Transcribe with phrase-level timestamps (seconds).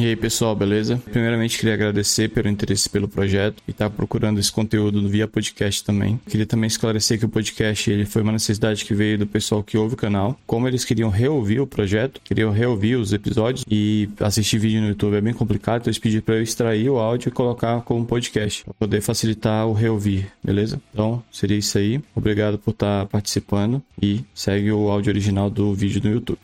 [0.00, 0.96] E aí pessoal, beleza?
[1.12, 5.84] Primeiramente queria agradecer pelo interesse pelo projeto e estar tá procurando esse conteúdo via podcast
[5.84, 6.18] também.
[6.26, 9.76] Queria também esclarecer que o podcast ele foi uma necessidade que veio do pessoal que
[9.76, 10.40] ouve o canal.
[10.46, 15.16] Como eles queriam reouvir o projeto, queriam reouvir os episódios e assistir vídeo no YouTube
[15.16, 18.64] é bem complicado, então eles pediram para eu extrair o áudio e colocar como podcast
[18.64, 20.80] para poder facilitar o reouvir, beleza?
[20.94, 22.00] Então seria isso aí.
[22.16, 26.38] Obrigado por estar tá participando e segue o áudio original do vídeo no YouTube.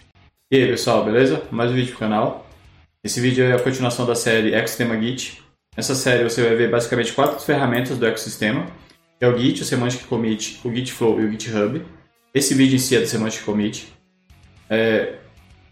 [0.52, 1.43] E aí pessoal, beleza?
[1.50, 2.46] Mais um vídeo pro canal.
[3.07, 5.40] Esse vídeo é a continuação da série Ecosistema Git.
[5.76, 8.67] Nessa série você vai ver basicamente quatro ferramentas do ecossistema,
[9.17, 11.81] que é o Git, o Semantic Commit, o Git Flow e o GitHub.
[12.34, 13.86] Esse vídeo em si é do Semantic Commit.
[14.68, 15.18] É,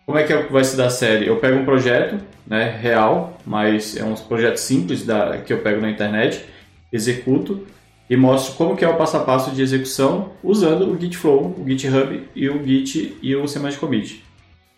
[0.07, 1.27] como é que vai se dar a série?
[1.27, 5.81] Eu pego um projeto né, real, mas é um projeto simples da, que eu pego
[5.81, 6.45] na internet,
[6.93, 7.67] executo
[8.09, 11.53] e mostro como que é o passo a passo de execução usando o Git Flow,
[11.59, 14.25] o GitHub e o Git e o Semantic Commit.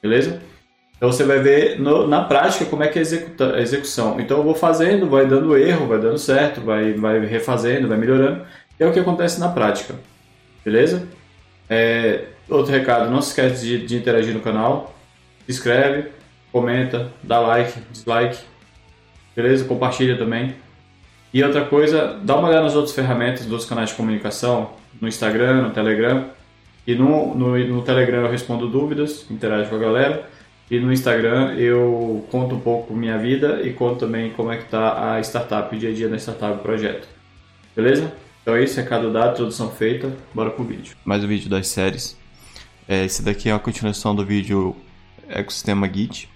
[0.00, 0.40] Beleza?
[0.96, 4.18] Então você vai ver no, na prática como é que é a execução.
[4.18, 8.43] Então eu vou fazendo, vai dando erro, vai dando certo, vai, vai refazendo, vai melhorando.
[8.79, 9.95] É o que acontece na prática.
[10.65, 11.07] Beleza?
[11.68, 14.95] É, outro recado, não se esquece de, de interagir no canal.
[15.45, 16.09] Se inscreve,
[16.51, 18.38] comenta, dá like, dislike.
[19.35, 19.65] Beleza?
[19.66, 20.57] Compartilha também.
[21.32, 25.63] E outra coisa, dá uma olhada nas outras ferramentas dos canais de comunicação, no Instagram,
[25.63, 26.30] no Telegram.
[26.87, 30.35] E no, no, no Telegram eu respondo dúvidas, interajo com a galera.
[30.68, 34.64] E no Instagram eu conto um pouco minha vida e conto também como é que
[34.64, 37.06] tá a startup, o dia a dia da startup, o projeto.
[37.74, 38.12] Beleza?
[38.42, 40.96] Então é isso, recado dado, introdução feita, bora pro vídeo.
[41.04, 42.16] Mais um vídeo das séries.
[42.88, 44.74] É, esse daqui é a continuação do vídeo
[45.28, 46.28] Ecossistema Git.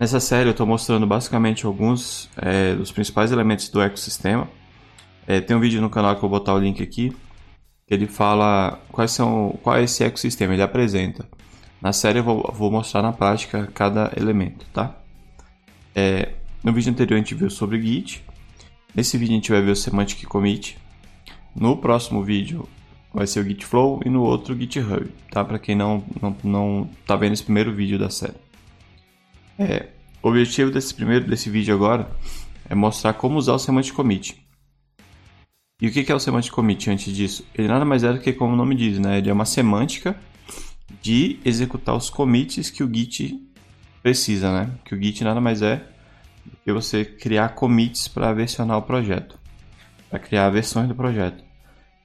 [0.00, 4.48] Nessa série eu estou mostrando basicamente alguns é, dos principais elementos do ecossistema.
[5.26, 7.14] É, tem um vídeo no canal que eu vou botar o link aqui,
[7.86, 11.28] que ele fala quais são, qual é esse ecossistema, ele apresenta.
[11.82, 14.96] Na série eu vou, vou mostrar na prática cada elemento, tá?
[15.92, 18.24] É, no vídeo anterior a gente viu sobre Git.
[18.94, 20.78] Nesse vídeo a gente vai ver o Semantic Commit.
[21.56, 22.68] No próximo vídeo
[23.12, 25.44] vai ser o Git Flow e no outro o GitHub, tá?
[25.44, 28.36] Para quem não, não, não tá vendo esse primeiro vídeo da série.
[29.58, 29.88] É,
[30.22, 32.08] o objetivo desse primeiro desse vídeo agora
[32.70, 34.40] é mostrar como usar o Semantic Commit.
[35.80, 37.44] E o que é o Semantic Commit antes disso?
[37.52, 39.18] Ele nada mais é do que como o nome diz, né?
[39.18, 40.16] Ele é uma semântica
[41.00, 43.40] de executar os commits que o Git
[44.02, 44.70] precisa, né?
[44.84, 45.76] Que o Git nada mais é
[46.44, 49.38] do que você criar commits para versionar o projeto,
[50.10, 51.42] para criar versões do projeto.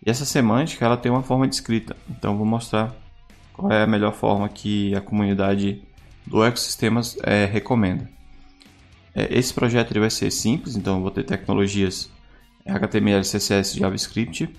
[0.05, 2.95] E essa semântica ela tem uma forma de escrita, então vou mostrar
[3.51, 5.81] qual é a melhor forma que a comunidade
[6.25, 8.09] do ecossistemas é, recomenda.
[9.15, 12.11] É, esse projeto ele vai ser simples, então vou ter tecnologias
[12.65, 14.49] HTML, CSS, JavaScript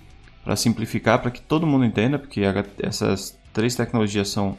[0.43, 2.41] para simplificar, para que todo mundo entenda, porque
[2.81, 4.57] essas três tecnologias são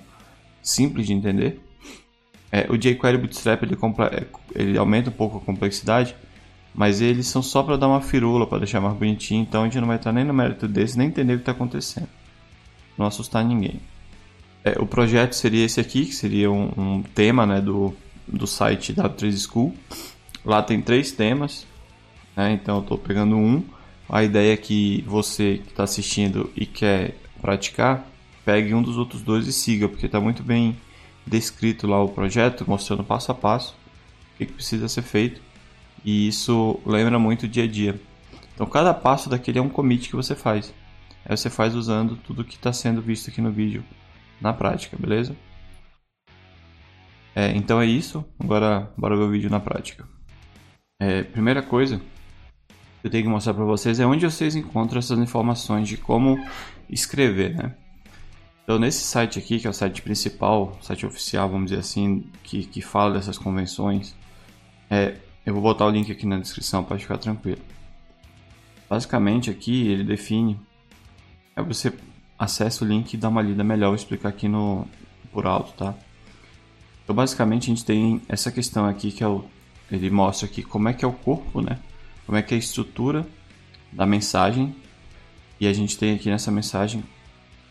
[0.62, 1.60] simples de entender.
[2.52, 3.76] É, o jQuery Bootstrap ele,
[4.10, 6.16] é, ele, aumenta um pouco a complexidade,
[6.74, 9.78] mas eles são só para dar uma firula, para deixar mais bonitinho, então a gente
[9.80, 12.08] não vai estar nem no mérito desse, nem entender o que está acontecendo.
[12.98, 13.80] Não assustar ninguém.
[14.64, 17.94] É, o projeto seria esse aqui, que seria um, um tema né, do,
[18.26, 19.74] do site W3 School.
[20.44, 21.66] Lá tem três temas,
[22.36, 23.62] né, então eu estou pegando um.
[24.08, 28.09] A ideia é que você que está assistindo e quer praticar,
[28.44, 30.76] pegue um dos outros dois e siga, porque está muito bem
[31.26, 33.76] descrito lá o projeto, mostrando passo a passo
[34.34, 35.40] o que, precisa ser feito.
[36.04, 38.00] E isso lembra muito o dia a dia.
[38.54, 40.72] Então cada passo daquele é um commit que você faz.
[41.24, 43.84] Aí você faz usando tudo que está sendo visto aqui no vídeo
[44.40, 45.36] na prática, beleza?
[47.34, 48.24] É, então é isso.
[48.38, 50.08] Agora bora ver o vídeo na prática.
[51.00, 52.00] É, primeira coisa
[53.00, 56.38] que eu tenho que mostrar para vocês é onde vocês encontram essas informações de como
[56.88, 57.74] escrever, né?
[58.64, 62.64] Então, nesse site aqui, que é o site principal, site oficial, vamos dizer assim, que,
[62.64, 64.14] que fala dessas convenções,
[64.88, 67.60] é, eu vou botar o link aqui na descrição para ficar tranquilo.
[68.88, 70.58] Basicamente, aqui ele define.
[71.56, 71.92] É você
[72.38, 73.88] acessa o link e dá uma lida melhor.
[73.88, 74.86] Vou explicar aqui no
[75.32, 75.94] por alto, tá?
[77.04, 79.44] Então, basicamente, a gente tem essa questão aqui que é o,
[79.90, 81.78] ele mostra aqui como é que é o corpo, né?
[82.26, 83.26] Como é que é a estrutura
[83.92, 84.74] da mensagem.
[85.60, 87.02] E a gente tem aqui nessa mensagem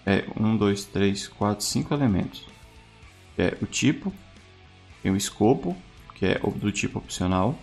[0.06, 2.46] é um, dois, três, quatro, cinco elementos.
[3.38, 4.14] É o tipo,
[5.02, 5.76] tem o escopo,
[6.16, 7.58] que é do tipo opcional,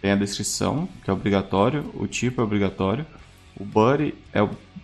[0.00, 3.06] tem a descrição, que é obrigatório, o tipo é obrigatório,
[3.56, 4.40] o body é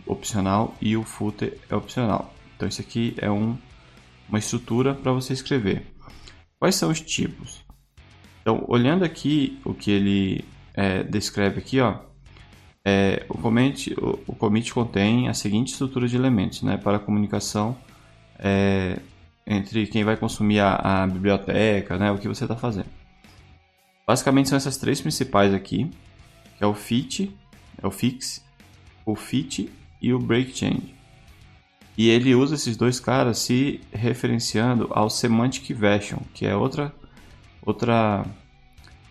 [0.07, 2.33] opcional e o footer é opcional.
[2.57, 3.57] Então isso aqui é um,
[4.29, 5.87] uma estrutura para você escrever.
[6.59, 7.65] Quais são os tipos?
[8.41, 10.45] Então, olhando aqui o que ele
[10.75, 11.99] é, descreve aqui, ó,
[12.85, 16.77] é, o, commit, o, o commit contém a seguinte estrutura de elementos, né?
[16.77, 17.77] Para a comunicação,
[18.39, 18.99] é,
[19.47, 22.89] entre quem vai consumir a, a biblioteca, né, o que você está fazendo.
[24.07, 25.91] Basicamente são essas três principais aqui,
[26.57, 27.35] que é o fit,
[27.83, 28.45] é o fix,
[29.05, 29.71] o fit
[30.01, 30.95] e o break change.
[31.97, 36.93] E ele usa esses dois caras se referenciando ao semantic version, que é outra
[37.63, 38.27] outra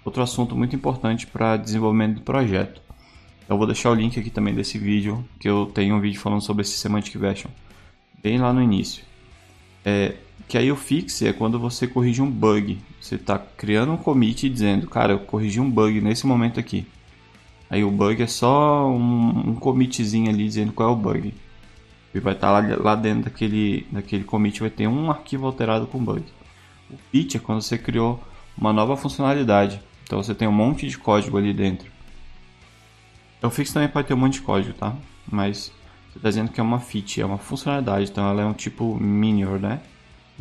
[0.03, 2.81] outro assunto muito importante para desenvolvimento do projeto.
[3.49, 6.41] Eu vou deixar o link aqui também desse vídeo, que eu tenho um vídeo falando
[6.41, 7.49] sobre esse semantic version,
[8.21, 9.03] bem lá no início.
[9.85, 10.15] É,
[10.47, 12.79] que aí o fix é quando você corrige um bug.
[13.01, 16.85] Você está criando um commit dizendo, cara, eu corrigi um bug nesse momento aqui.
[17.69, 21.33] Aí o bug é só um, um commitzinho ali dizendo qual é o bug.
[22.13, 25.87] E vai estar tá lá, lá dentro daquele, daquele commit, vai ter um arquivo alterado
[25.87, 26.23] com bug.
[26.89, 28.23] O fit é quando você criou
[28.57, 29.81] uma nova funcionalidade.
[30.03, 31.92] Então você tem um monte de código ali dentro.
[33.43, 34.95] Então o fix também pode ter um monte de código, tá?
[35.29, 35.69] Mas
[36.09, 38.95] você está dizendo que é uma fit, é uma funcionalidade, então ela é um tipo
[38.95, 39.81] minor, né?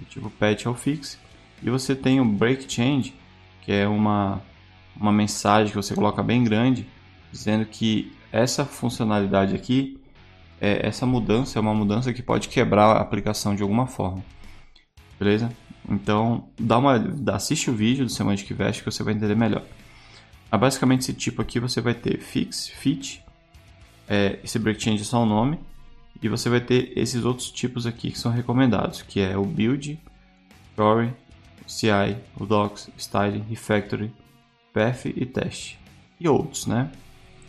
[0.09, 1.19] Tipo patch é o fix.
[1.61, 3.13] E você tem o break change,
[3.63, 4.41] que é uma,
[4.97, 6.87] uma mensagem que você coloca bem grande,
[7.33, 10.01] dizendo que essa funcionalidade aqui,
[10.61, 14.23] é, essa mudança é uma mudança que pode quebrar a aplicação de alguma forma.
[15.19, 15.51] Beleza?
[15.91, 19.65] Então, dá uma, assiste o vídeo do Semantic Vest que você vai entender melhor.
[20.55, 23.25] Ah, basicamente, esse tipo aqui você vai ter fix, fit,
[24.07, 25.59] é, esse break change é só o nome,
[26.23, 29.99] e você vai ter esses outros tipos aqui que são recomendados, que é o build,
[30.73, 31.11] story,
[31.67, 34.13] CI, o docs, style, refactory,
[34.75, 35.79] path e test.
[36.21, 36.93] E outros, né?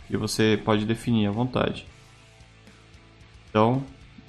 [0.08, 1.86] Que você pode definir à vontade.
[3.50, 3.84] Então,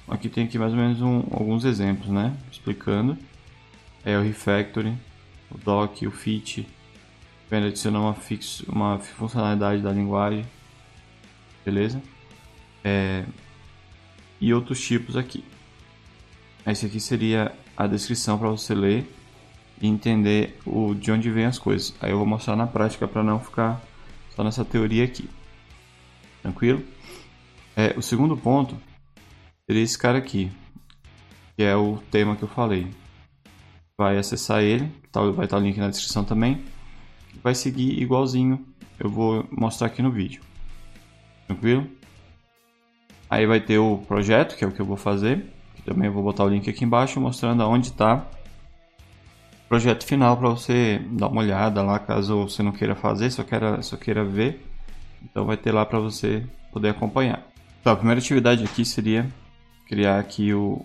[0.06, 2.36] aqui tem aqui mais ou menos um, alguns exemplos, né?
[2.52, 3.18] Explicando.
[4.04, 4.94] É o refactory,
[5.50, 6.68] o doc, o fit,
[7.60, 10.46] vem adicionar uma, fix, uma funcionalidade da linguagem,
[11.64, 12.02] beleza?
[12.84, 13.26] É,
[14.40, 15.44] e outros tipos aqui.
[16.66, 19.10] Esse aqui seria a descrição para você ler
[19.82, 21.94] e entender o, de onde vem as coisas.
[22.02, 23.82] Aí eu vou mostrar na prática para não ficar
[24.36, 25.30] só nessa teoria aqui.
[26.42, 26.84] Tranquilo?
[27.76, 28.78] É, o segundo ponto
[29.66, 30.52] seria esse cara aqui,
[31.56, 32.88] que é o tema que eu falei.
[33.98, 36.64] Vai acessar ele, tá, vai estar o link na descrição também.
[37.46, 38.66] Vai seguir igualzinho
[39.00, 40.42] eu vou mostrar aqui no vídeo.
[41.46, 41.88] Tranquilo?
[43.30, 45.46] Aí vai ter o projeto, que é o que eu vou fazer.
[45.86, 48.26] Também vou botar o link aqui embaixo mostrando aonde está
[49.64, 53.44] o projeto final para você dar uma olhada lá caso você não queira fazer, só
[53.44, 54.66] queira, só queira ver.
[55.22, 56.44] Então vai ter lá para você
[56.74, 57.46] poder acompanhar.
[57.80, 59.32] Então, a primeira atividade aqui seria
[59.88, 60.84] criar aqui o,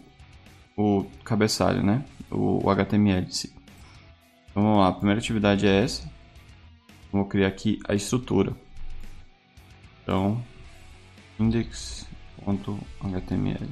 [0.76, 2.04] o cabeçalho, né?
[2.30, 3.50] O, o HTML em si.
[4.50, 6.19] Então vamos lá, a primeira atividade é essa.
[7.12, 8.54] Vou criar aqui a estrutura.
[10.02, 10.42] Então,
[11.38, 12.08] index
[12.46, 13.68] .html.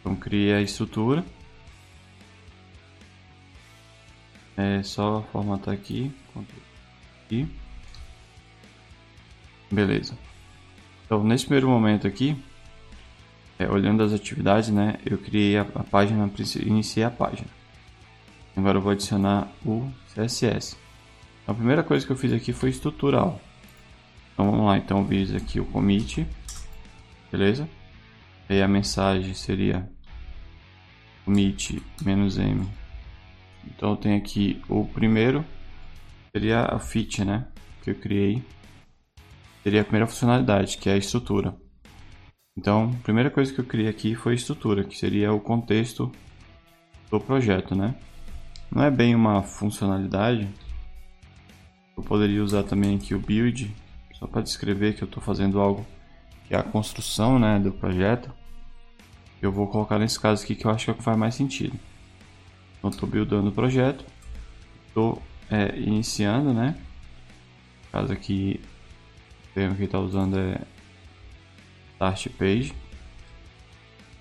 [0.00, 1.24] Então criei a estrutura.
[4.56, 6.10] É só formatar aqui,
[7.24, 7.46] aqui.
[9.70, 10.16] Beleza.
[11.04, 12.40] Então nesse primeiro momento aqui,
[13.58, 16.30] é, olhando as atividades, né, eu criei a, a página,
[16.64, 17.48] iniciei a página.
[18.56, 20.76] Agora eu vou adicionar o CSS.
[21.46, 23.38] A primeira coisa que eu fiz aqui foi estrutural.
[24.32, 26.26] Então vamos lá, então visa aqui o commit,
[27.30, 27.68] beleza?
[28.48, 29.88] Aí a mensagem seria
[31.24, 32.66] commit "-m".
[33.66, 35.44] Então eu tenho aqui o primeiro,
[36.32, 37.46] seria a fit, né?
[37.82, 38.42] Que eu criei.
[39.62, 41.54] Seria a primeira funcionalidade, que é a estrutura.
[42.56, 46.10] Então, a primeira coisa que eu criei aqui foi a estrutura, que seria o contexto
[47.10, 47.94] do projeto, né?
[48.70, 50.48] Não é bem uma funcionalidade.
[51.96, 53.74] Eu poderia usar também aqui o build,
[54.14, 55.86] só para descrever que eu estou fazendo algo
[56.46, 58.30] que é a construção né, do projeto.
[59.40, 61.78] Eu vou colocar nesse caso aqui que eu acho que é faz mais sentido.
[62.78, 64.04] Então estou buildando o projeto,
[64.88, 66.76] estou é, iniciando, né?
[67.84, 68.60] No caso aqui,
[69.50, 70.60] o termo que está usando é
[71.94, 72.74] Start Page.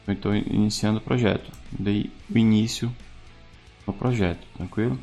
[0.04, 2.94] Então estou iniciando o projeto, dei o início
[3.86, 5.00] no projeto, tranquilo?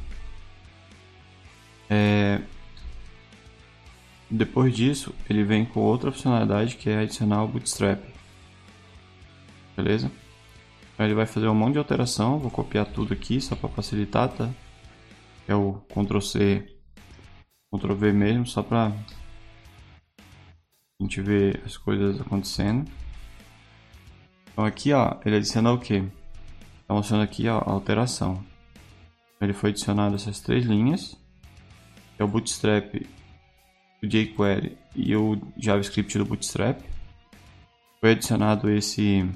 [1.88, 2.40] É,
[4.30, 8.02] depois disso, ele vem com outra funcionalidade que é adicionar o Bootstrap.
[9.76, 10.10] Beleza?
[10.94, 14.28] Então ele vai fazer um monte de alteração, vou copiar tudo aqui só para facilitar,
[14.30, 14.48] tá?
[15.46, 16.66] É o Ctrl C,
[17.74, 18.92] Ctrl V mesmo, só para a
[21.02, 22.90] gente ver as coisas acontecendo.
[24.52, 25.94] Então aqui, ó, ele adiciona o que?
[26.80, 28.42] Está mostrando aqui ó, a alteração.
[29.42, 31.16] Ele foi adicionado essas três linhas.
[32.18, 32.94] É o Bootstrap
[34.02, 36.80] o jQuery e o JavaScript do Bootstrap.
[38.00, 39.28] Foi adicionado esse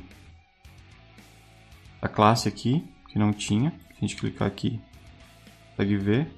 [2.02, 3.70] a classe aqui, que não tinha.
[3.70, 4.80] Se a gente clicar aqui,
[5.70, 6.30] consegue ver.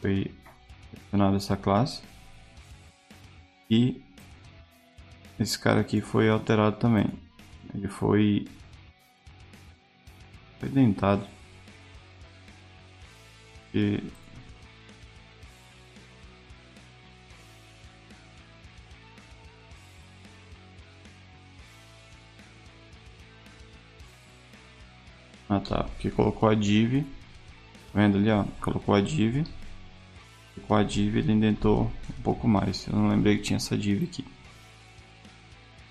[0.00, 0.32] Foi
[0.92, 2.02] adicionada essa classe.
[3.68, 4.00] E
[5.38, 7.06] esse cara aqui foi alterado também.
[7.74, 8.46] Ele foi,
[10.60, 11.33] foi dentado.
[13.74, 14.00] E
[25.48, 27.04] Ah tá, porque colocou a div,
[27.92, 29.46] tá vendo ali ó, colocou a div,
[30.66, 34.04] com a div ele indentou um pouco mais, eu não lembrei que tinha essa div
[34.04, 34.24] aqui.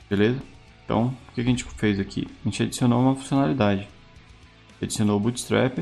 [0.10, 0.42] Beleza?
[0.84, 2.28] Então, o que a gente fez aqui?
[2.42, 3.88] A gente adicionou uma funcionalidade.
[4.82, 5.80] Adicionou o Bootstrap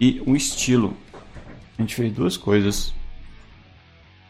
[0.00, 0.96] e um estilo.
[1.76, 2.94] A gente fez duas coisas.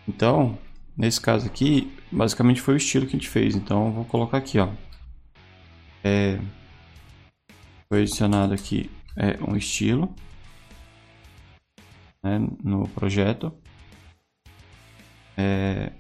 [0.07, 0.59] Então,
[0.97, 3.55] nesse caso aqui, basicamente foi o estilo que a gente fez.
[3.55, 4.69] Então, vou colocar aqui, ó.
[6.03, 6.41] É,
[7.89, 10.15] foi adicionado aqui é, um estilo
[12.23, 13.53] né, no projeto.
[15.37, 15.93] É,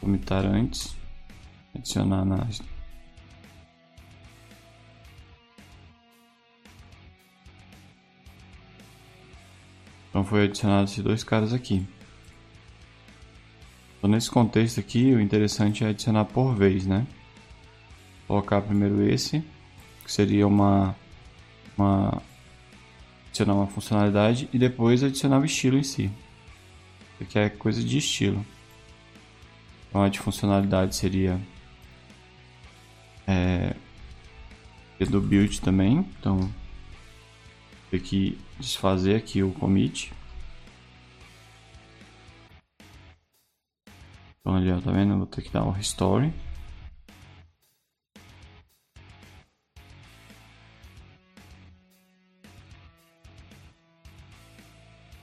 [0.00, 0.94] comitar antes,
[1.76, 2.46] adicionar na
[10.08, 11.86] Então foi adicionado esses dois caras aqui.
[13.98, 17.06] Então, nesse contexto aqui, o interessante é adicionar por vez, né?
[18.26, 19.44] Colocar primeiro esse,
[20.02, 20.96] que seria uma,
[21.76, 22.22] uma
[23.28, 26.04] adicionar uma funcionalidade e depois adicionar o estilo em si.
[27.14, 28.44] Isso aqui é coisa de estilo.
[29.88, 31.38] Então a de funcionalidade seria
[33.26, 33.74] é,
[35.04, 35.98] do build também.
[36.18, 36.50] Então
[37.90, 40.12] tem que desfazer aqui o commit
[44.46, 45.16] Então ali, ó, tá vendo?
[45.16, 46.32] Vou ter que dar o restore.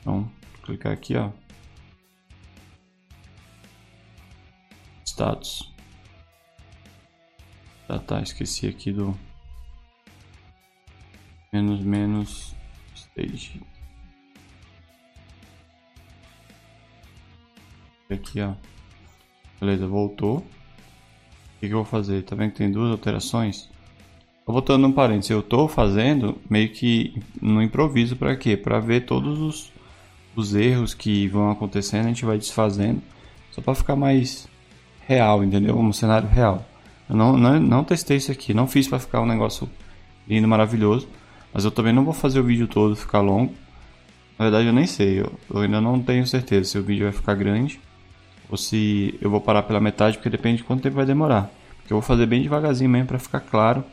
[0.02, 0.30] Então,
[0.66, 1.32] clicar aqui, ó.
[5.06, 5.73] Status.
[7.88, 9.18] Ah, tá, esqueci aqui do
[11.52, 12.56] menos menos
[12.96, 13.62] stage.
[18.10, 18.54] Aqui, ó.
[19.60, 20.38] Beleza, voltou.
[20.38, 20.44] O
[21.60, 22.24] que, que eu vou fazer?
[22.24, 23.70] Tá vendo que tem duas alterações?
[24.46, 28.58] Tô botando um parênteses, eu tô fazendo meio que no improviso para quê?
[28.58, 29.72] Para ver todos os,
[30.36, 33.02] os erros que vão acontecendo, a gente vai desfazendo,
[33.52, 34.48] só para ficar mais
[35.08, 35.78] real, entendeu?
[35.78, 36.66] Um cenário real.
[37.14, 39.70] Eu não, não, não testei isso aqui, não fiz para ficar um negócio
[40.28, 41.08] lindo, maravilhoso,
[41.54, 43.54] mas eu também não vou fazer o vídeo todo ficar longo.
[44.40, 47.14] Na verdade eu nem sei, eu, eu ainda não tenho certeza se o vídeo vai
[47.14, 47.80] ficar grande
[48.50, 51.52] ou se eu vou parar pela metade, porque depende de quanto tempo vai demorar.
[51.78, 53.84] Porque eu vou fazer bem devagarzinho mesmo para ficar claro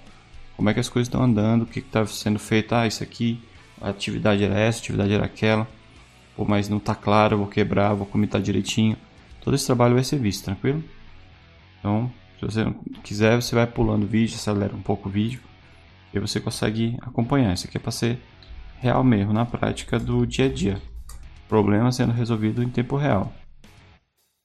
[0.56, 2.74] como é que as coisas estão andando, o que está sendo feito.
[2.74, 3.38] Ah, isso aqui,
[3.82, 5.68] a atividade era essa, a atividade era aquela.
[6.34, 8.96] Pô, mas não está claro, vou quebrar, vou comentar direitinho.
[9.42, 10.82] Todo esse trabalho vai ser visto, tranquilo?
[11.78, 12.10] Então,
[12.40, 12.64] se você
[13.04, 15.42] quiser, você vai pulando o vídeo, acelera um pouco o vídeo
[16.12, 17.52] e você consegue acompanhar.
[17.52, 18.18] Isso aqui é para ser
[18.78, 20.80] real mesmo, na prática do dia a dia.
[21.46, 23.30] Problema sendo resolvido em tempo real.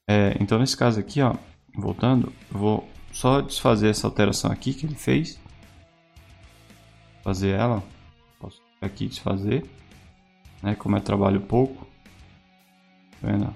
[0.08, 1.34] É, então nesse caso aqui, ó,
[1.74, 5.40] voltando, vou só desfazer essa alteração aqui que ele fez.
[7.24, 7.82] Fazer ela.
[8.38, 9.64] Posso aqui desfazer.
[10.62, 11.86] Né, como é trabalho pouco.
[13.22, 13.54] Tá vendo?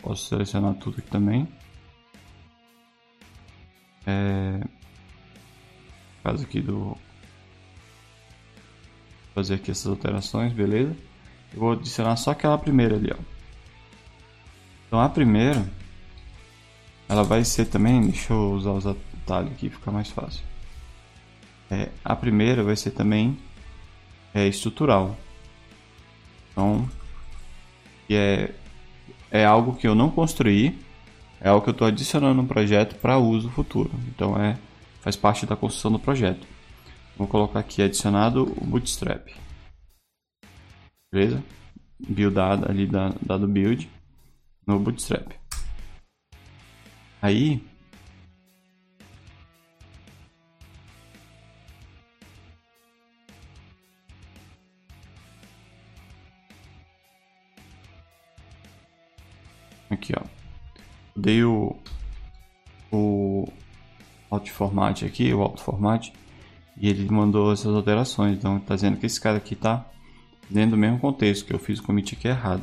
[0.00, 1.46] Posso selecionar tudo aqui também.
[4.06, 4.60] É,
[6.22, 6.96] caso aqui do
[9.34, 10.96] fazer aqui essas alterações, beleza?
[11.52, 13.22] Eu vou adicionar só aquela primeira ali, ó.
[14.86, 15.68] Então a primeira,
[17.08, 20.42] ela vai ser também, deixa eu usar os atalhos aqui, fica mais fácil.
[21.70, 23.36] É, a primeira vai ser também
[24.32, 25.16] é, estrutural.
[26.52, 26.88] Então,
[28.08, 28.52] é,
[29.30, 30.78] é algo que eu não construí,
[31.40, 33.90] é algo que eu estou adicionando no projeto para uso futuro.
[34.08, 34.58] Então, é,
[35.00, 36.46] faz parte da construção do projeto.
[37.16, 39.28] Vou colocar aqui adicionado o Bootstrap.
[41.12, 41.42] Beleza?
[41.98, 43.88] Buildado ali dado build
[44.66, 45.32] no Bootstrap.
[47.22, 47.64] Aí
[61.16, 61.76] dei o
[62.92, 63.48] o
[64.52, 66.10] format aqui, o auto format
[66.76, 68.36] e ele mandou essas alterações.
[68.36, 69.84] Então tá dizendo que esse cara aqui tá
[70.48, 72.62] dentro do mesmo contexto que eu fiz o commit aqui errado.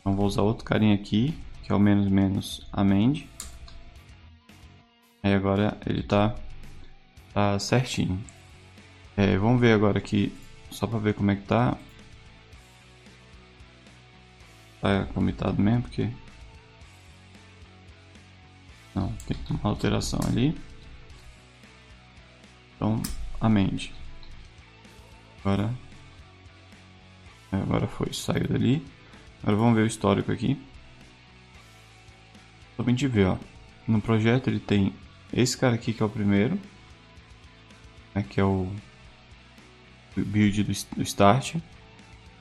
[0.00, 3.28] Então vou usar outro carinha aqui, que é o menos menos amend.
[5.22, 6.34] Aí agora ele tá,
[7.32, 8.22] tá certinho.
[9.16, 10.32] É, vamos ver agora aqui,
[10.70, 11.76] só para ver como é que tá.
[14.80, 16.10] Tá comitado mesmo, porque...
[18.94, 20.56] Não, tem uma alteração ali.
[22.76, 23.02] Então,
[23.40, 23.92] amende.
[25.40, 25.72] Agora...
[27.50, 28.84] Agora foi, saiu dali.
[29.42, 30.58] Agora vamos ver o histórico aqui.
[32.76, 33.38] Só pra gente ver, ó.
[33.86, 34.94] No projeto ele tem
[35.32, 36.58] esse cara aqui que é o primeiro.
[38.14, 38.70] Né, que é o
[40.16, 41.56] build do, start.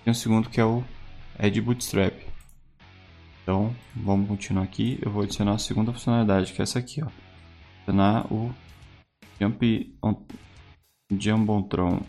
[0.05, 0.83] E o segundo que é o
[1.37, 2.13] Add Bootstrap.
[3.41, 4.99] Então, vamos continuar aqui.
[5.01, 7.07] Eu vou adicionar a segunda funcionalidade, que é essa aqui, ó.
[7.77, 8.53] Adicionar o
[9.39, 10.15] Jump on,
[11.11, 12.01] Jumbotron.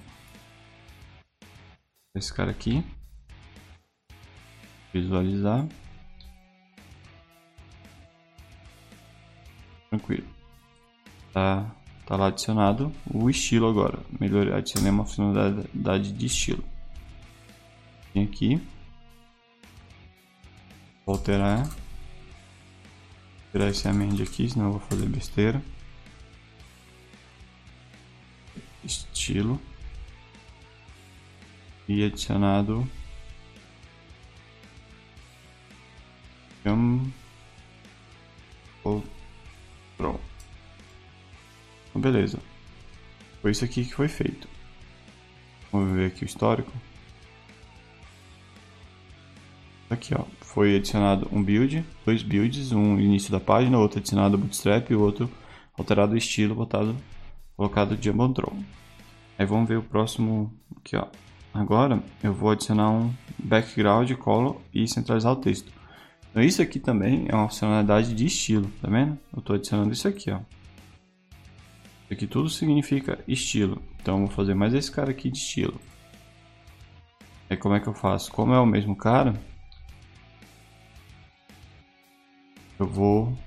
[2.15, 2.85] Esse cara aqui.
[4.93, 5.67] Visualizar.
[9.89, 10.27] Tranquilo.
[11.33, 11.75] Tá,
[12.07, 13.99] tá lá adicionado o estilo agora.
[14.21, 16.63] Melhor adicionei uma funcionalidade de estilo.
[18.15, 18.61] Vem aqui.
[21.05, 21.69] Vou alterar.
[23.51, 25.63] Tirar esse amend aqui, senão eu vou fazer besteira.
[28.85, 29.61] Estilo.
[31.89, 32.89] E adicionado.
[40.03, 40.21] Pronto.
[41.91, 42.41] Então, beleza.
[43.41, 44.49] Foi isso aqui que foi feito.
[45.71, 46.73] Vamos ver aqui o histórico.
[49.93, 54.91] Aqui, ó, foi adicionado um build, dois builds, um início da página, outro adicionado bootstrap
[54.91, 55.31] e outro
[55.77, 56.97] alterado o estilo, botado,
[57.55, 58.57] colocado Jumbotron.
[59.39, 61.09] Aí vamos ver o próximo aqui, ó.
[61.53, 65.71] Agora eu vou adicionar um background, color e centralizar o texto.
[66.31, 69.19] Então isso aqui também é uma funcionalidade de estilo, tá vendo?
[69.31, 70.39] Eu estou adicionando isso aqui, ó.
[72.05, 73.83] Isso aqui tudo significa estilo.
[74.01, 75.79] Então vou fazer mais esse cara aqui de estilo.
[77.51, 78.33] Aí como é que eu faço?
[78.33, 79.35] Como é o mesmo cara,
[82.83, 83.39] eu vou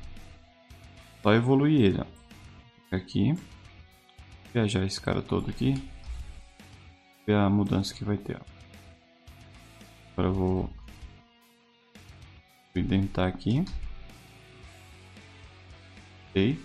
[1.21, 1.99] só evoluir ele.
[2.01, 2.95] Ó.
[2.95, 3.33] Aqui.
[4.53, 5.73] Viajar esse cara todo aqui.
[7.27, 8.37] Ver a mudança que vai ter.
[8.37, 8.45] Ó.
[10.13, 10.69] Agora eu vou
[12.75, 13.65] indentar aqui.
[16.35, 16.57] Aí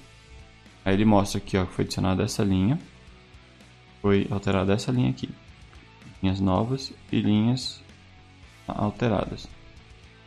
[0.85, 2.79] ele mostra aqui ó, que foi adicionada essa linha.
[4.01, 5.29] Foi alterada essa linha aqui.
[6.23, 7.83] Linhas novas e linhas
[8.67, 9.49] alteradas.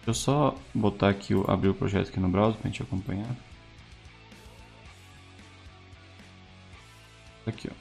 [0.05, 3.33] Deixa eu só botar aqui, abrir o projeto aqui no browser para a gente acompanhar.
[7.47, 7.75] Aqui, ó.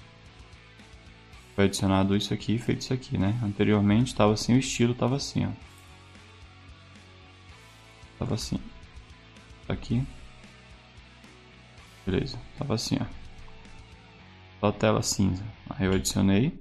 [1.56, 3.38] Foi adicionado isso aqui e feito isso aqui, né?
[3.42, 5.50] Anteriormente estava assim, o estilo estava assim, ó.
[8.20, 8.60] Tava assim.
[9.68, 10.06] Aqui.
[12.06, 13.06] Beleza, tava assim, ó.
[14.60, 15.44] Só tela cinza.
[15.70, 16.56] Aí eu adicionei.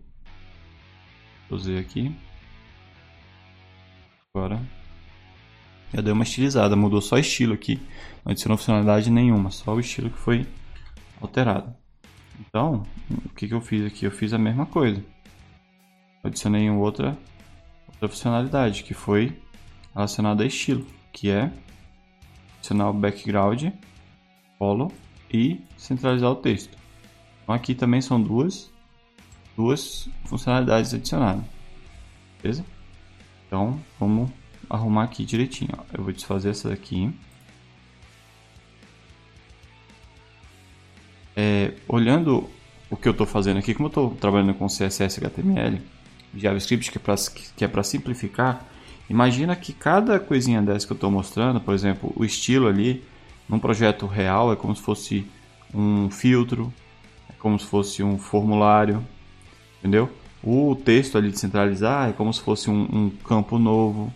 [1.51, 2.15] Usei aqui.
[4.33, 4.80] Agora
[5.93, 7.79] já deu uma estilizada, mudou só estilo aqui.
[8.23, 10.47] Não adicionou funcionalidade nenhuma, só o estilo que foi
[11.19, 11.73] alterado.
[12.39, 12.85] Então,
[13.25, 14.05] o que, que eu fiz aqui?
[14.05, 15.03] Eu fiz a mesma coisa.
[16.23, 17.17] Adicionei outra,
[17.87, 19.37] outra funcionalidade que foi
[19.93, 21.51] relacionada a estilo, que é
[22.57, 23.65] adicionar o background,
[24.57, 24.91] follow
[25.31, 26.77] e centralizar o texto.
[27.43, 28.71] Então aqui também são duas,
[29.57, 31.43] duas funcionalidades adicionadas.
[32.41, 32.65] Beleza?
[33.47, 34.31] Então vamos
[34.75, 35.71] arrumar aqui direitinho.
[35.77, 35.83] Ó.
[35.93, 37.13] Eu vou desfazer essa daqui.
[41.35, 42.49] É, olhando
[42.89, 45.81] o que eu estou fazendo aqui, como eu estou trabalhando com CSS HTML,
[46.35, 48.65] JavaScript, que é para é simplificar,
[49.09, 53.03] imagina que cada coisinha dessa que eu estou mostrando, por exemplo, o estilo ali,
[53.47, 55.25] num projeto real, é como se fosse
[55.73, 56.71] um filtro,
[57.29, 59.05] é como se fosse um formulário,
[59.79, 60.09] entendeu?
[60.43, 64.13] O texto ali de centralizar é como se fosse um, um campo novo,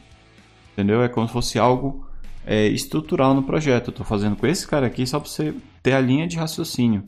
[0.76, 1.02] entendeu?
[1.02, 2.06] É como se fosse algo
[2.46, 3.88] é, estrutural no projeto.
[3.88, 7.04] Eu estou fazendo com esse cara aqui só para você ter a linha de raciocínio.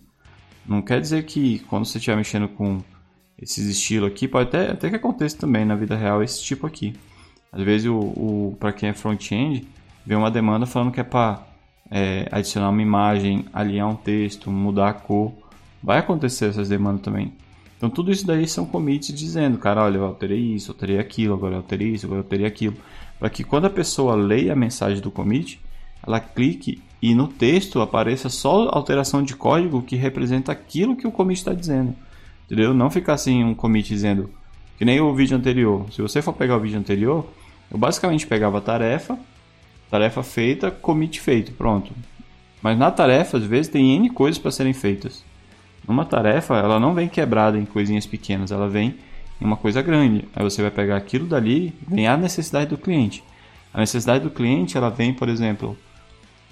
[0.66, 2.82] Não quer dizer que quando você estiver mexendo com
[3.38, 6.94] esses estilos aqui, pode até, até que aconteça também na vida real esse tipo aqui.
[7.52, 9.68] Às vezes, o, o para quem é front-end,
[10.06, 11.46] vem uma demanda falando que é para
[11.92, 15.32] é, adicionar uma imagem, alinhar um texto, mudar a cor.
[15.82, 17.34] Vai acontecer essas demandas também.
[17.78, 21.54] Então, tudo isso daí são commits dizendo, cara, olha, eu alterei isso, alterei aquilo, agora
[21.54, 22.76] eu alterei isso, agora eu alterei aquilo
[23.20, 25.60] para que quando a pessoa leia a mensagem do commit,
[26.06, 31.12] ela clique e no texto apareça só alteração de código que representa aquilo que o
[31.12, 31.96] commit está dizendo.
[32.46, 32.74] Entendeu?
[32.74, 34.30] Não ficar assim um commit dizendo
[34.78, 35.86] que nem o vídeo anterior.
[35.92, 37.26] Se você for pegar o vídeo anterior,
[37.72, 39.18] eu basicamente pegava a tarefa,
[39.90, 41.94] Tarefa feita, commit feito, pronto.
[42.62, 45.24] Mas na tarefa, às vezes, tem N coisas para serem feitas.
[45.88, 48.96] Numa tarefa, ela não vem quebrada em coisinhas pequenas, ela vem
[49.40, 50.28] uma coisa grande.
[50.36, 53.24] Aí você vai pegar aquilo dali, vem a necessidade do cliente.
[53.74, 55.78] A necessidade do cliente, ela vem, por exemplo,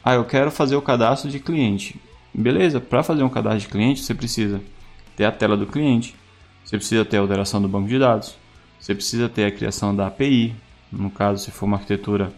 [0.03, 1.99] ah, eu quero fazer o cadastro de cliente.
[2.33, 4.61] Beleza, para fazer um cadastro de cliente, você precisa
[5.15, 6.15] ter a tela do cliente,
[6.63, 8.35] você precisa ter a alteração do banco de dados,
[8.79, 10.53] você precisa ter a criação da API,
[10.91, 12.31] no caso, se for uma arquitetura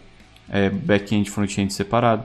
[0.48, 2.24] é, back-end e front-end separado.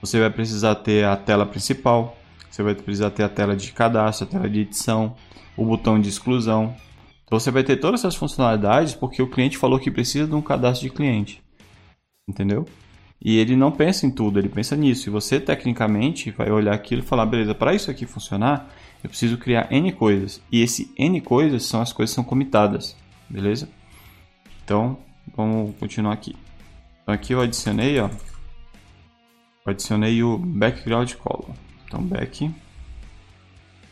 [0.00, 2.16] Você vai precisar ter a tela principal,
[2.48, 5.14] você vai precisar ter a tela de cadastro, a tela de edição,
[5.58, 6.74] o botão de exclusão.
[7.24, 10.40] Então você vai ter todas essas funcionalidades porque o cliente falou que precisa de um
[10.40, 11.42] cadastro de cliente.
[12.26, 12.66] Entendeu?
[13.20, 15.08] E ele não pensa em tudo, ele pensa nisso.
[15.08, 18.70] E você, tecnicamente, vai olhar aquilo e falar: beleza, para isso aqui funcionar,
[19.02, 20.40] eu preciso criar N coisas.
[20.52, 22.96] E esse N coisas são as coisas que são comitadas,
[23.28, 23.68] beleza?
[24.64, 24.98] Então,
[25.36, 26.36] vamos continuar aqui.
[27.02, 28.08] Então, aqui eu adicionei, ó.
[29.66, 31.50] Adicionei o background color.
[31.86, 32.50] Então, back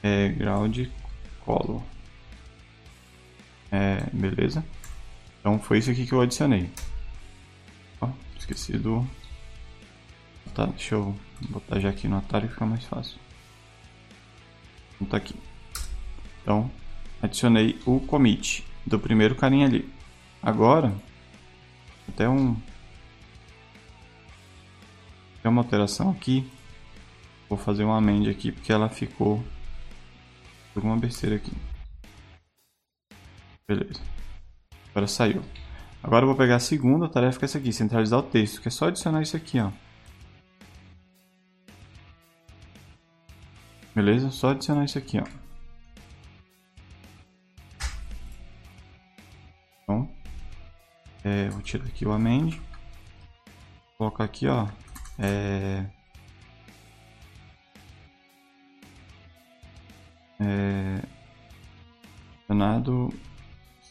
[0.02, 0.86] é ground
[1.46, 1.82] color.
[3.70, 4.64] É, beleza?
[5.40, 6.68] Então, foi isso aqui que eu adicionei.
[8.00, 9.06] Ó, esqueci do...
[10.52, 11.14] Tá, deixa eu
[11.48, 13.18] botar já aqui no atalho que fica mais fácil.
[14.96, 15.34] Então, tá aqui.
[16.42, 16.70] Então,
[17.22, 19.88] adicionei o commit do primeiro carinha ali.
[20.42, 20.94] Agora,
[22.08, 22.54] até um...
[25.42, 26.50] Tem uma alteração aqui.
[27.48, 29.44] Vou fazer uma amend aqui porque ela ficou
[30.78, 31.52] alguma besteira aqui.
[33.68, 34.00] Beleza.
[34.90, 35.42] Agora saiu.
[36.02, 38.68] Agora eu vou pegar a segunda tarefa que é essa aqui, centralizar o texto, que
[38.68, 39.72] é só adicionar isso aqui, ó.
[43.94, 44.30] Beleza?
[44.30, 45.24] Só adicionar isso aqui, ó.
[49.82, 50.08] Então,
[51.24, 52.60] é, vou tirar aqui o amend.
[53.98, 54.68] Colocar aqui, ó.
[55.18, 55.86] É,
[60.40, 61.02] é,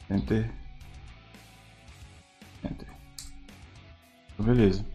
[0.09, 0.49] enter
[2.63, 2.85] enter
[4.35, 4.85] então, beleza.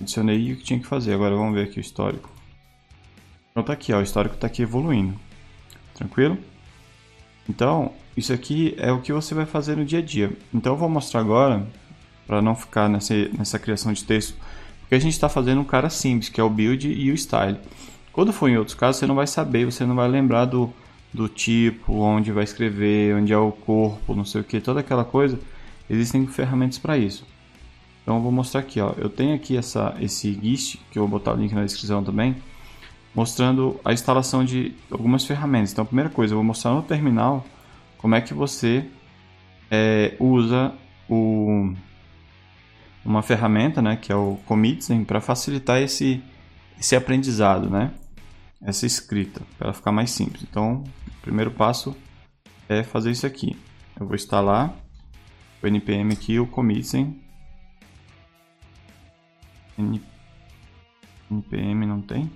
[0.00, 1.14] Adicionei o que tinha que fazer.
[1.14, 2.30] Agora vamos ver aqui o histórico.
[3.50, 5.18] Então tá aqui ó, o histórico está aqui evoluindo.
[5.94, 6.38] Tranquilo?
[7.48, 10.32] Então isso aqui é o que você vai fazer no dia a dia.
[10.52, 11.66] Então eu vou mostrar agora
[12.26, 14.36] para não ficar nessa, nessa criação de texto
[14.80, 17.58] porque a gente está fazendo um cara simples que é o build e o style
[18.18, 20.72] quando for em outros casos, você não vai saber, você não vai lembrar do,
[21.14, 25.04] do tipo, onde vai escrever, onde é o corpo, não sei o que, toda aquela
[25.04, 25.38] coisa.
[25.88, 27.24] Existem ferramentas para isso.
[28.02, 28.92] Então eu vou mostrar aqui, ó.
[28.96, 32.34] Eu tenho aqui essa, esse GIST, que eu vou botar o link na descrição também,
[33.14, 35.70] mostrando a instalação de algumas ferramentas.
[35.70, 37.46] Então a primeira coisa, eu vou mostrar no terminal
[37.98, 38.84] como é que você
[39.70, 40.72] é, usa
[41.08, 41.72] o,
[43.04, 46.20] uma ferramenta, né, que é o Commitsem, para facilitar esse,
[46.80, 47.92] esse aprendizado, né?
[48.60, 50.42] Essa escrita, para ela ficar mais simples.
[50.42, 51.96] Então, o primeiro passo
[52.68, 53.56] é fazer isso aqui.
[53.98, 54.74] Eu vou instalar
[55.62, 57.20] o npm aqui, o commitsem.
[61.30, 62.30] npm não tem?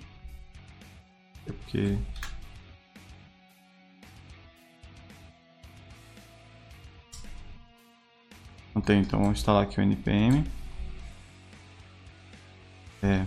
[1.46, 1.98] É porque
[8.74, 10.44] não tem, então vamos instalar aqui o npm.
[13.02, 13.26] É,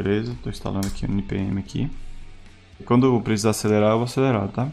[0.00, 1.90] Beleza, estou instalando aqui o NPM aqui.
[2.84, 4.68] Quando precisar acelerar, eu vou acelerar, tá?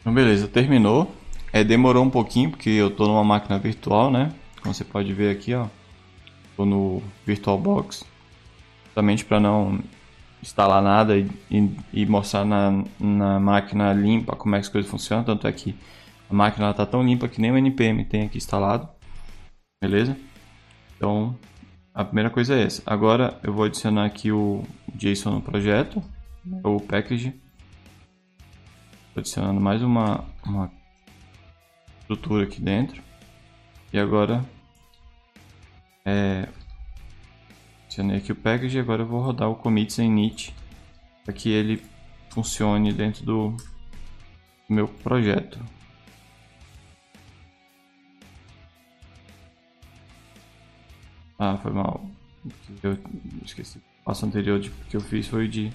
[0.00, 1.14] Então beleza, terminou.
[1.52, 4.34] É, demorou um pouquinho porque eu estou numa máquina virtual, né?
[4.60, 5.68] Como você pode ver aqui, ó.
[6.50, 8.02] Estou no VirtualBox.
[8.86, 9.78] Justamente para não
[10.42, 11.30] instalar nada e,
[11.92, 15.24] e, mostrar na, na máquina limpa como é que as coisas funcionam.
[15.24, 15.76] Tanto é que
[16.28, 18.88] a máquina está tão limpa que nem o NPM tem aqui instalado.
[19.80, 20.16] Beleza?
[20.96, 21.38] Então,
[21.94, 22.82] a primeira coisa é essa.
[22.84, 26.02] Agora eu vou adicionar aqui o JSON no projeto,
[26.62, 27.34] ou package.
[29.08, 30.70] Estou adicionando mais uma, uma
[32.00, 33.02] estrutura aqui dentro.
[33.92, 34.44] E agora
[36.04, 36.48] é,
[37.92, 40.54] Adicionei aqui o package e agora eu vou rodar o commits em init
[41.22, 41.82] para que ele
[42.30, 43.54] funcione dentro do
[44.66, 45.60] meu projeto.
[51.38, 52.02] Ah, foi mal.
[52.82, 52.96] Eu
[53.44, 53.76] esqueci.
[53.76, 55.70] O passo anterior de, que eu fiz foi de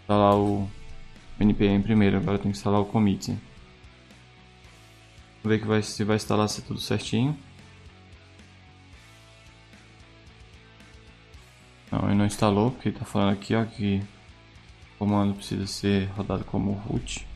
[0.00, 0.68] instalar o
[1.38, 3.28] npm primeiro, agora eu tenho que instalar o commit.
[5.40, 7.38] Vamos ver que vai, se vai instalar se tudo certinho.
[12.22, 14.00] Não instalou, porque está falando aqui ó, que
[14.94, 17.26] o comando precisa ser rodado como root.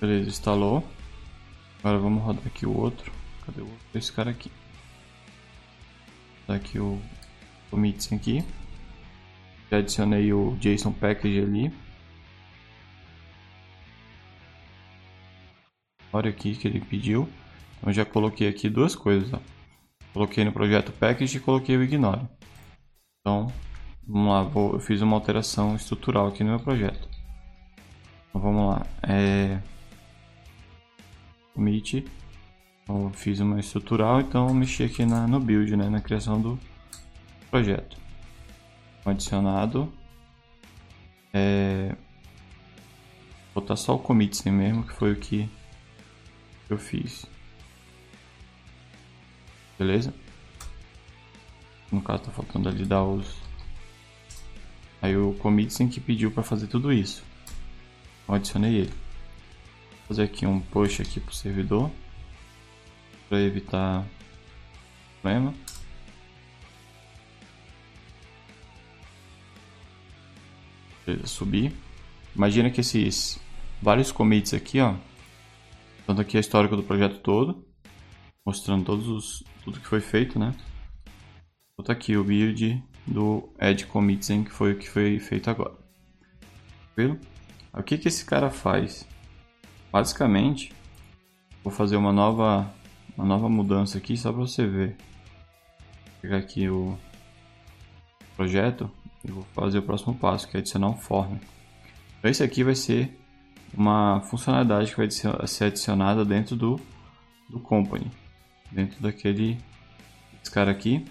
[0.00, 0.82] Beleza, instalou.
[1.80, 3.12] Agora vamos rodar aqui o outro.
[3.44, 3.86] Cadê o outro?
[3.94, 4.50] Esse cara aqui.
[6.46, 6.98] Tá aqui o
[7.70, 8.42] commits aqui.
[9.70, 11.72] Já adicionei o JSON package ali.
[16.10, 17.28] Olha aqui que ele pediu.
[17.78, 19.32] Então já coloquei aqui duas coisas.
[19.32, 19.38] Ó.
[20.12, 22.26] Coloquei no projeto package e coloquei o ignore.
[23.20, 23.52] Então,
[24.06, 24.42] vamos lá.
[24.42, 27.08] Vou, eu fiz uma alteração estrutural aqui no meu projeto.
[28.28, 28.86] Então vamos lá.
[29.02, 29.60] É...
[31.54, 32.04] Commit.
[32.88, 36.58] Eu fiz uma estrutural, então mexi aqui na, no build, né, na criação do
[37.50, 37.98] projeto.
[39.04, 39.92] Adicionado.
[41.32, 41.94] É...
[43.54, 45.48] Vou botar só o commit mesmo, que foi o que
[46.70, 47.26] eu fiz.
[49.78, 50.12] Beleza?
[51.90, 53.36] No caso tá faltando ali dar os...
[55.00, 57.22] Aí o commit sem que pediu para fazer tudo isso.
[58.26, 58.90] Eu adicionei ele.
[58.90, 61.90] Vou fazer aqui um push aqui pro servidor.
[63.28, 64.04] Para evitar
[65.22, 65.54] problema.
[71.06, 71.72] Beleza, subir.
[72.34, 73.40] Imagina que esses
[73.80, 74.94] vários commits aqui, ó,
[76.08, 77.67] Dando aqui a histórico do projeto todo,
[78.48, 80.54] mostrando todos os, tudo que foi feito, né?
[81.76, 85.74] Vou aqui o build do add commits, que foi o que foi feito agora.
[86.94, 87.20] Tranquilo?
[87.74, 89.06] O que, que esse cara faz?
[89.92, 90.72] Basicamente,
[91.62, 92.72] vou fazer uma nova,
[93.18, 94.96] uma nova mudança aqui só para você ver.
[94.96, 96.96] Vou pegar aqui o
[98.34, 98.90] projeto
[99.22, 101.36] e vou fazer o próximo passo, que é adicionar um form.
[102.18, 103.14] Então esse aqui vai ser
[103.74, 106.80] uma funcionalidade que vai ser adicionada dentro do,
[107.50, 108.10] do company.
[108.70, 109.58] Dentro daquele
[110.42, 111.04] esse cara aqui,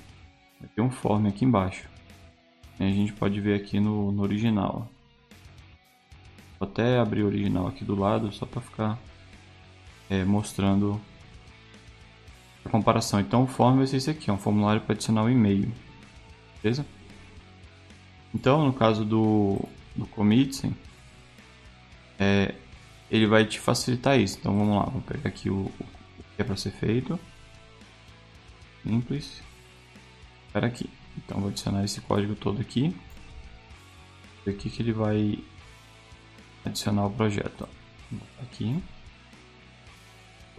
[0.60, 1.88] vai ter um form aqui embaixo.
[2.80, 4.89] E a gente pode ver aqui no, no original.
[6.60, 9.00] Vou até abrir o original aqui do lado, só para ficar
[10.10, 11.00] é, mostrando
[12.65, 13.20] a comparação.
[13.20, 15.72] Então o form vai ser esse aqui, é um formulário para adicionar o e-mail.
[16.62, 16.86] Beleza?
[18.34, 19.60] Então no caso do,
[19.96, 20.72] do commit,
[22.20, 22.56] é,
[23.10, 24.38] ele vai te facilitar isso.
[24.39, 25.86] Então vamos lá, vou pegar aqui o, o
[26.36, 27.20] que é para ser feito.
[28.88, 29.41] Simples.
[30.47, 30.89] Espera aqui.
[31.17, 32.95] Então vou adicionar esse código todo aqui.
[34.47, 35.39] Aqui que ele vai
[36.63, 37.67] adicionar o projeto.
[38.41, 38.82] Aqui.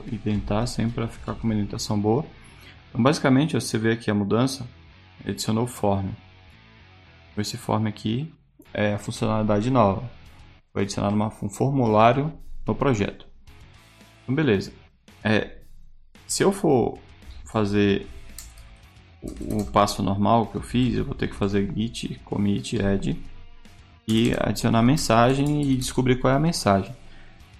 [0.06, 2.24] E tentar sempre para ficar com uma indentação boa.
[2.90, 4.68] Então basicamente você vê aqui a mudança.
[5.26, 6.10] Adicionou o form.
[7.36, 8.32] Esse form aqui
[8.74, 10.18] é a funcionalidade nova
[10.78, 12.32] foi adicionado uma, um formulário
[12.64, 13.26] no projeto.
[14.22, 14.72] Então, beleza.
[15.24, 15.58] É,
[16.24, 16.98] se eu for
[17.50, 18.06] fazer
[19.22, 23.18] o, passo normal que eu fiz, eu vou ter que fazer git, commit, add
[24.06, 26.94] e adicionar mensagem e descobrir qual é a mensagem.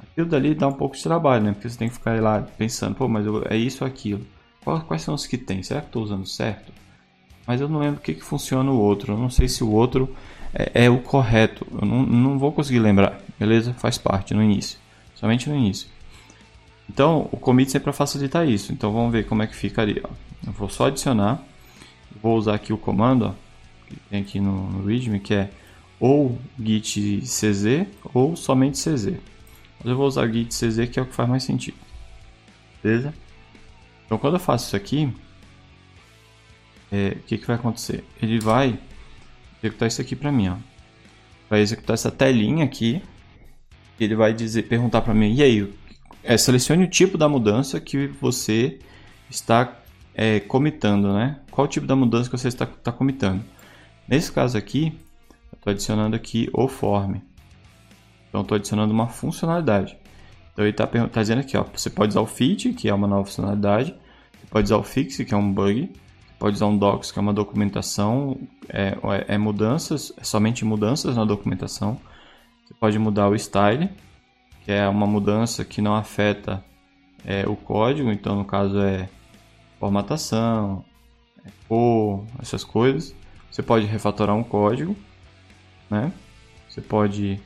[0.02, 1.52] Aquilo dali dá um pouco de trabalho, né?
[1.52, 4.24] Porque você tem que ficar lá pensando, pô, mas eu, é isso ou aquilo.
[4.64, 5.62] Quais, quais são os que tem?
[5.62, 6.72] Será que estou usando certo?
[7.46, 9.12] Mas eu não lembro o que, que funciona o outro.
[9.12, 10.14] Eu não sei se o outro
[10.54, 11.66] é, é o correto.
[11.70, 13.74] Eu não, não vou conseguir lembrar, beleza?
[13.74, 14.78] Faz parte no início,
[15.14, 15.88] somente no início.
[16.88, 18.72] Então, o commit é para facilitar isso.
[18.72, 20.02] Então, vamos ver como é que ficaria.
[20.46, 21.42] Eu vou só adicionar.
[22.22, 23.34] Vou usar aqui o comando ó,
[23.86, 25.50] que tem aqui no, no readme, que é
[26.00, 29.14] ou git cz ou somente cz.
[29.78, 31.76] Mas eu vou usar git cz, que é o que faz mais sentido.
[32.82, 33.14] Beleza?
[34.06, 35.12] Então, quando eu faço isso aqui,
[36.90, 38.04] é, o que, que vai acontecer?
[38.22, 38.78] Ele vai
[39.62, 40.56] executar isso aqui para mim, ó.
[41.50, 43.02] Vai executar essa telinha aqui.
[44.00, 45.72] Ele vai dizer, perguntar para mim, e aí,
[46.28, 48.78] é, selecione o tipo da mudança que você
[49.30, 49.80] está
[50.14, 51.40] é, comitando, né?
[51.50, 53.42] Qual tipo da mudança que você está, está comitando?
[54.06, 54.92] Nesse caso aqui,
[55.54, 57.16] estou adicionando aqui o form.
[58.28, 59.96] Então, estou adicionando uma funcionalidade.
[60.52, 63.06] Então, ele está tá dizendo aqui, ó, você pode usar o fit, que é uma
[63.06, 63.94] nova funcionalidade.
[64.38, 65.90] Você pode usar o fix, que é um bug
[66.38, 68.38] pode usar um docs, que é uma documentação,
[68.68, 68.96] é,
[69.28, 71.98] é, é mudanças, é somente mudanças na documentação.
[72.64, 73.90] Você pode mudar o style,
[74.68, 76.62] que é uma mudança que não afeta
[77.24, 79.08] é, o código, então no caso é
[79.80, 80.84] formatação,
[81.42, 83.14] é cor, essas coisas.
[83.50, 84.94] Você pode refatorar um código,
[85.88, 86.12] né?
[86.68, 87.40] Você pode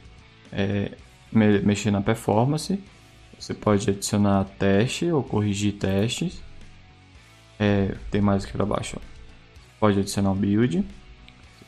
[0.50, 0.96] é,
[1.30, 2.82] me mexer na performance,
[3.38, 6.42] você pode adicionar teste ou corrigir testes
[7.56, 8.96] é, tem mais aqui para baixo.
[9.78, 10.84] Pode adicionar um build.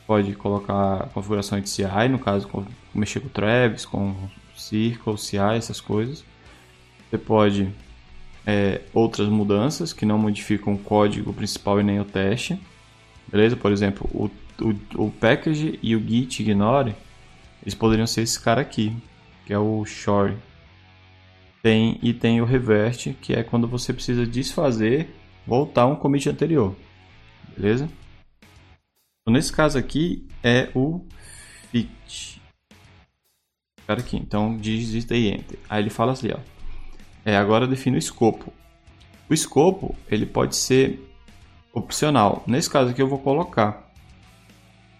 [0.05, 2.49] Pode colocar configuração de CI, no caso,
[2.93, 4.13] mexer com Travis, com
[4.55, 6.23] Circle, CI, essas coisas.
[7.09, 7.71] Você pode
[8.45, 12.59] é, outras mudanças que não modificam o código principal e nem o teste.
[13.27, 13.55] Beleza?
[13.55, 14.29] Por exemplo, o,
[14.63, 16.95] o, o package e o git ignore,
[17.61, 18.95] eles poderiam ser esse cara aqui,
[19.45, 20.37] que é o shore.
[21.63, 25.09] Tem, e tem o revert, que é quando você precisa desfazer,
[25.47, 26.75] voltar um commit anterior.
[27.57, 27.89] Beleza?
[29.21, 31.03] Então, nesse caso aqui é o
[31.71, 32.34] fit.
[33.87, 35.59] Cara aqui, então digita e enter.
[35.69, 36.39] Aí ele fala assim, ó.
[37.23, 38.51] É, agora define o escopo.
[39.29, 40.99] O escopo, ele pode ser
[41.73, 42.43] opcional.
[42.47, 43.91] Nesse caso aqui eu vou colocar.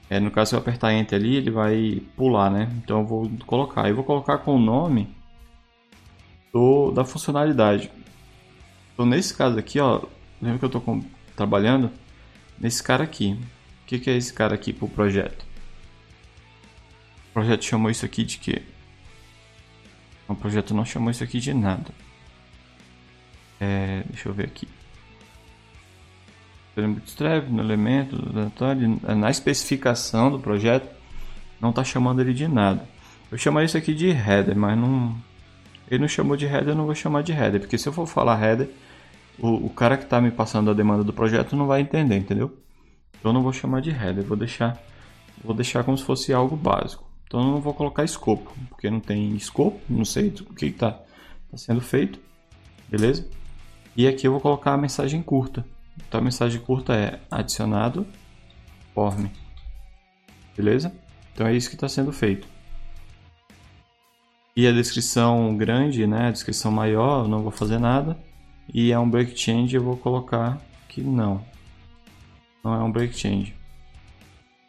[0.10, 2.70] É, no caso se eu apertar Enter ali, ele vai pular, né?
[2.78, 3.88] Então eu vou colocar.
[3.90, 5.08] Eu vou colocar com o nome
[6.54, 7.92] do, da funcionalidade.
[8.94, 10.02] Então nesse caso aqui, ó,
[10.42, 11.04] lembra que eu estou
[11.36, 11.92] trabalhando
[12.60, 13.40] nesse cara aqui.
[13.84, 15.46] O que, que é esse cara aqui para o projeto?
[17.30, 18.64] O projeto chamou isso aqui de quê?
[20.28, 21.92] O projeto não chamou isso aqui de nada.
[23.60, 24.68] É, deixa eu ver aqui.
[26.76, 28.18] Bootstrap, no elemento,
[29.16, 30.90] na especificação do projeto,
[31.62, 32.86] não está chamando ele de nada.
[33.32, 35.16] Eu chamo isso aqui de header, mas não.
[35.90, 38.08] Ele não chamou de header, eu não vou chamar de header, porque se eu for
[38.08, 38.70] falar header,
[39.40, 42.58] o, o cara que está me passando a demanda do projeto não vai entender, entendeu?
[43.20, 44.78] Então eu não vou chamar de header, vou deixar,
[45.44, 47.05] vou deixar como se fosse algo básico.
[47.28, 50.92] Então eu não vou colocar escopo, porque não tem escopo, não sei o que está
[50.92, 52.20] tá sendo feito,
[52.90, 53.28] beleza?
[53.96, 55.66] E aqui eu vou colocar a mensagem curta.
[56.08, 58.06] Então a mensagem curta é adicionado
[58.94, 59.28] form.
[60.56, 60.94] Beleza?
[61.34, 62.48] Então é isso que está sendo feito.
[64.56, 66.28] E a descrição grande, né?
[66.28, 68.18] A descrição maior, eu não vou fazer nada.
[68.74, 71.44] E é um break change, eu vou colocar que não.
[72.64, 73.54] Não é um break change.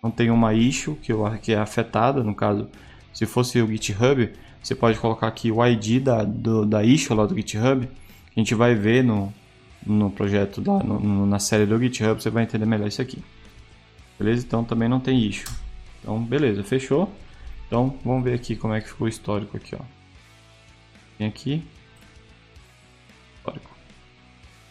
[0.06, 2.68] Não tem uma issue que, que é afetada, no caso,
[3.12, 7.26] se fosse o GitHub, você pode colocar aqui o ID da, do, da issue lá
[7.26, 7.88] do GitHub
[8.36, 9.32] a gente vai ver no,
[9.84, 13.22] no projeto, lá, no, na série do GitHub, você vai entender melhor isso aqui.
[14.18, 14.44] Beleza?
[14.46, 15.50] Então também não tem issue.
[16.00, 17.10] Então, beleza, fechou.
[17.66, 19.80] Então, vamos ver aqui como é que ficou o histórico aqui, ó.
[21.16, 21.66] Tem aqui.
[23.38, 23.70] Histórico.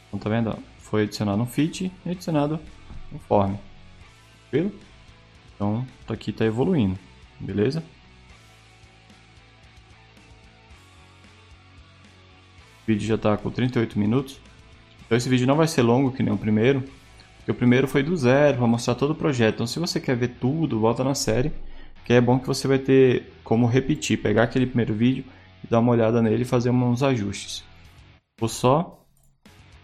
[0.08, 0.58] Então, tá vendo?
[0.78, 2.60] Foi adicionado um fit e adicionado
[3.12, 3.56] um form.
[4.52, 4.72] Tranquilo?
[5.56, 7.00] Então, tá aqui tá evoluindo.
[7.40, 7.84] Beleza?
[12.84, 14.40] O vídeo já está com 38 minutos.
[15.06, 16.84] Então esse vídeo não vai ser longo que nem o primeiro,
[17.38, 19.56] porque o primeiro foi do zero, para mostrar todo o projeto.
[19.56, 21.52] Então se você quer ver tudo, volta na série,
[22.04, 25.24] que é bom que você vai ter como repetir, pegar aquele primeiro vídeo
[25.64, 27.64] e dar uma olhada nele e fazer uns ajustes.
[28.40, 29.00] Vou só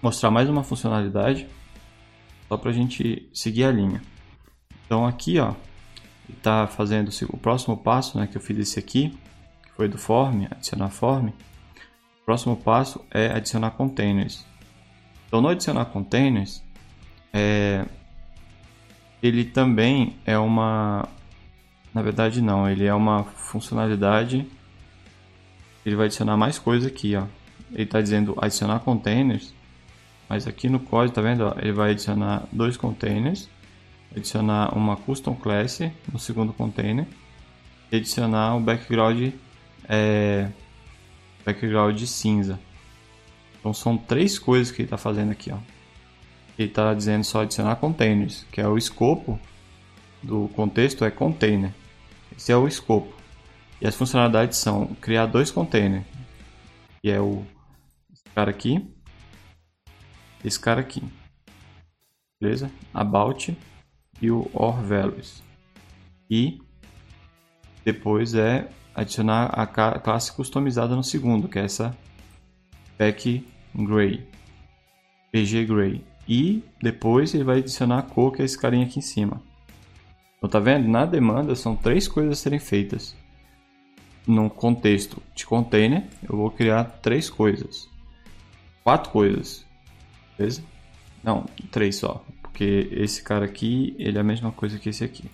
[0.02, 1.48] mostrar mais uma funcionalidade,
[2.48, 4.02] só para a gente seguir a linha.
[4.92, 5.54] Então aqui, ó,
[6.28, 9.18] está fazendo o próximo passo, né, que eu fiz esse aqui,
[9.64, 11.30] que foi do form, adicionar form.
[11.30, 14.46] O próximo passo é adicionar containers.
[15.26, 16.62] Então, no adicionar containers,
[17.32, 17.86] é,
[19.24, 21.08] ele também é uma.
[21.94, 24.46] Na verdade, não, ele é uma funcionalidade.
[25.86, 27.28] Ele vai adicionar mais coisa aqui, ó.
[27.72, 29.54] Ele está dizendo adicionar containers,
[30.28, 31.46] mas aqui no código, tá vendo?
[31.46, 33.48] Ó, ele vai adicionar dois containers,
[34.16, 35.80] adicionar uma custom class
[36.12, 37.08] no segundo container,
[37.92, 39.34] e adicionar um background
[39.88, 40.50] é,
[41.46, 42.60] background cinza.
[43.60, 45.52] Então são três coisas que ele está fazendo aqui.
[45.52, 45.58] Ó.
[46.58, 49.40] Ele está dizendo só adicionar containers, que é o escopo
[50.22, 51.74] do contexto é container.
[52.36, 53.14] Esse é o escopo.
[53.80, 56.06] E as funcionalidades são criar dois containers.
[57.02, 57.44] Que é o
[58.12, 58.88] esse cara aqui.
[60.44, 61.04] Esse cara aqui.
[62.40, 62.72] Beleza?
[62.94, 63.56] About
[64.22, 65.42] e o or values.
[66.30, 66.62] E
[67.84, 71.98] depois é adicionar a classe customizada no segundo, que é essa
[72.98, 74.28] pack gray,
[75.32, 76.04] pg gray.
[76.28, 79.42] E depois ele vai adicionar a cor, que é esse carinha aqui em cima.
[80.38, 80.88] Então tá vendo?
[80.88, 83.16] Na demanda são três coisas a serem feitas.
[84.26, 87.90] Num contexto de container, eu vou criar três coisas.
[88.84, 89.66] Quatro coisas.
[90.38, 90.64] Beleza?
[91.24, 92.24] Não, três só.
[92.52, 95.26] Porque esse cara aqui, ele é a mesma coisa que esse aqui.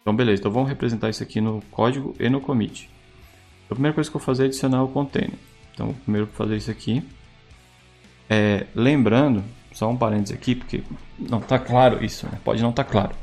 [0.00, 0.40] Então, beleza.
[0.40, 2.90] Então, vamos representar isso aqui no código e no commit.
[3.64, 5.38] Então, a primeira coisa que eu vou fazer é adicionar o container.
[5.74, 7.02] Então, primeiro vou fazer isso aqui.
[8.28, 10.82] É, lembrando, só um parênteses aqui, porque
[11.18, 12.38] não está claro isso, né?
[12.44, 13.14] pode não estar tá claro.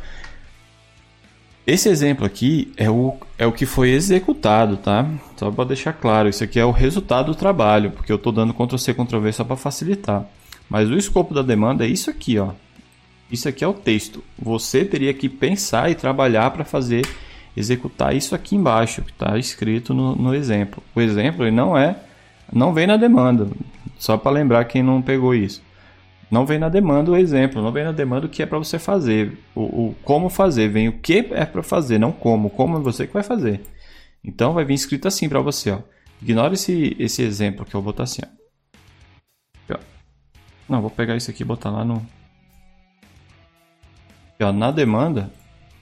[1.65, 5.07] Esse exemplo aqui é o, é o que foi executado, tá?
[5.37, 8.53] Só para deixar claro, isso aqui é o resultado do trabalho, porque eu estou dando
[8.53, 10.25] Ctrl-C, Ctrl-V só para facilitar.
[10.67, 12.53] Mas o escopo da demanda é isso aqui, ó.
[13.31, 14.23] Isso aqui é o texto.
[14.37, 17.07] Você teria que pensar e trabalhar para fazer,
[17.55, 20.81] executar isso aqui embaixo, que está escrito no, no, exemplo.
[20.95, 21.95] O exemplo ele não é
[22.51, 23.47] Não vem na demanda.
[23.97, 25.61] Só para lembrar quem não pegou isso.
[26.31, 28.77] Não vem na demanda o exemplo, não vem na demanda o que é para você
[28.77, 32.79] fazer, o, o, como fazer, vem o que é para fazer, não como, como é
[32.79, 33.61] você que vai fazer.
[34.23, 35.79] Então vai vir escrito assim para você, ó.
[36.21, 38.39] Ignora esse, esse exemplo que eu vou botar assim, ó.
[40.69, 42.05] Não, vou pegar isso aqui e botar lá no.
[44.39, 45.29] Na demanda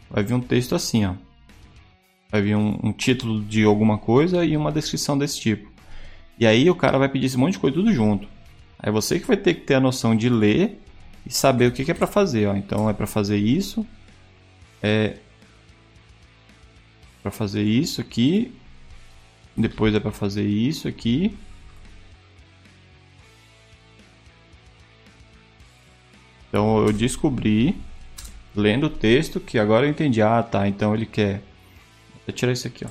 [0.10, 1.14] vai vir um texto assim, ó.
[2.32, 5.72] Vai vir um, um título de alguma coisa e uma descrição desse tipo.
[6.40, 8.28] E aí o cara vai pedir esse monte de coisa tudo junto.
[8.80, 10.82] Aí você que vai ter que ter a noção de ler
[11.24, 12.48] e saber o que, é para fazer.
[12.48, 12.56] Ó.
[12.56, 13.86] Então é para fazer isso,
[14.82, 15.18] é
[17.22, 18.52] para fazer isso aqui,
[19.56, 21.38] depois é para fazer isso aqui.
[26.50, 27.76] Então eu descobri
[28.58, 30.22] lendo o texto que agora eu entendi.
[30.22, 30.68] Ah, tá.
[30.68, 31.42] Então ele quer.
[32.26, 32.90] Vou tirar isso aqui, ó.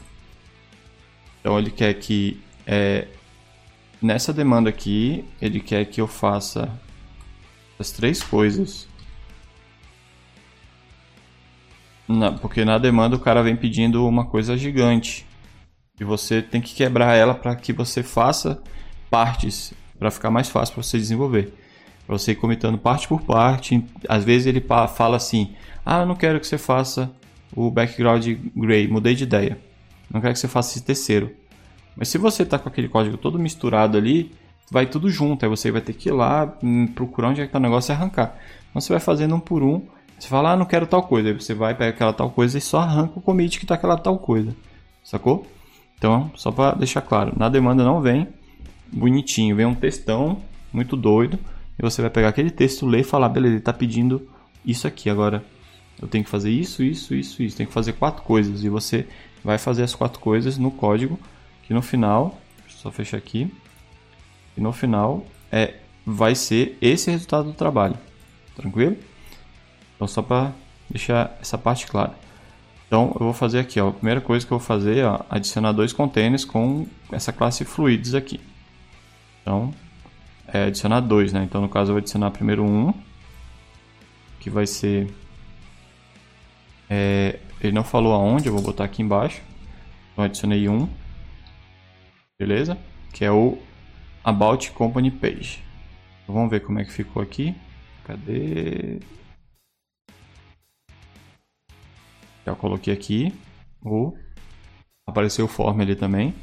[1.41, 3.09] Então ele quer que é,
[4.01, 6.71] nessa demanda aqui, ele quer que eu faça
[7.79, 8.89] as três coisas.
[12.09, 15.27] Na, porque na demanda o cara vem pedindo uma coisa gigante.
[15.99, 18.62] E você tem que quebrar ela para que você faça
[19.11, 21.53] partes, para ficar mais fácil para você desenvolver.
[22.07, 23.85] Para você ir comitando parte por parte.
[24.09, 25.55] Às vezes ele fala assim:
[25.85, 27.11] Ah, eu não quero que você faça
[27.55, 29.59] o background gray, mudei de ideia.
[30.11, 31.33] Não quero que você faça esse terceiro.
[31.97, 34.33] Mas se você tá com aquele código todo misturado ali,
[34.71, 35.45] vai tudo junto.
[35.45, 37.91] Aí você vai ter que ir lá hum, procurar onde é que tá o negócio
[37.91, 38.37] e arrancar.
[38.71, 39.83] Então você vai fazendo um por um.
[40.19, 41.29] Você fala, ah, não quero tal coisa.
[41.29, 43.97] Aí você vai, pega aquela tal coisa e só arranca o commit que tá aquela
[43.97, 44.55] tal coisa.
[45.03, 45.47] Sacou?
[45.99, 48.29] Então, só para deixar claro, na demanda não vem
[48.93, 50.39] bonitinho, vem um textão
[50.73, 51.39] muito doido.
[51.79, 54.29] E você vai pegar aquele texto, ler e falar, beleza, ele tá pedindo
[54.64, 55.11] isso aqui.
[55.11, 55.45] Agora,
[56.01, 57.57] eu tenho que fazer isso, isso, isso, isso.
[57.57, 58.64] Tem que fazer quatro coisas.
[58.64, 59.07] E você
[59.45, 61.18] vai fazer as quatro coisas no código
[61.66, 63.53] que no final, deixa eu só fechar aqui,
[64.57, 65.74] e no final é,
[66.05, 67.97] vai ser esse resultado do trabalho,
[68.55, 68.97] tranquilo?
[69.95, 70.53] Então só para
[70.89, 72.14] deixar essa parte clara.
[72.87, 75.72] Então eu vou fazer aqui, ó, a primeira coisa que eu vou fazer é adicionar
[75.72, 78.41] dois containers com essa classe fluids aqui.
[79.43, 79.74] Então
[80.53, 81.42] é adicionar dois, né?
[81.44, 82.92] Então no caso eu vou adicionar primeiro um,
[84.40, 85.12] que vai ser
[86.88, 89.42] é, ele não falou aonde, eu vou botar aqui embaixo.
[90.12, 90.88] Então adicionei um
[92.38, 92.78] beleza?
[93.12, 93.59] Que é o
[94.22, 95.62] About Company Page.
[96.22, 97.55] Então, vamos ver como é que ficou aqui.
[98.05, 99.01] Cadê?
[102.44, 103.34] Já coloquei aqui
[103.82, 104.16] o
[105.09, 106.34] apareceu o form ali também.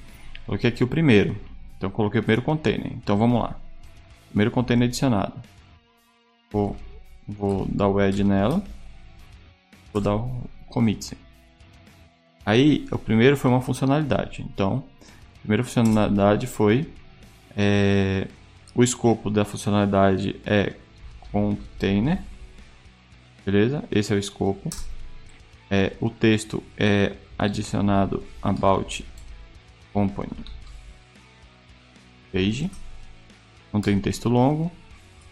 [0.45, 1.37] Coloquei aqui o primeiro.
[1.77, 2.91] Então coloquei o primeiro container.
[2.93, 3.59] Então vamos lá.
[4.33, 5.35] Primeiro container adicionado.
[6.51, 6.75] Vou,
[7.27, 8.63] vou dar o add nela.
[9.93, 11.15] Vou dar o commit.
[12.43, 14.41] Aí o primeiro foi uma funcionalidade.
[14.41, 14.83] Então
[15.43, 16.91] primeira funcionalidade foi
[17.55, 18.27] é,
[18.73, 20.73] o escopo da funcionalidade é
[21.31, 22.19] container,
[23.45, 23.83] beleza?
[23.91, 24.67] Esse é o escopo.
[25.69, 29.05] É, o texto é adicionado about
[29.93, 30.31] company
[32.31, 32.71] page.
[33.73, 34.71] Não tem texto longo,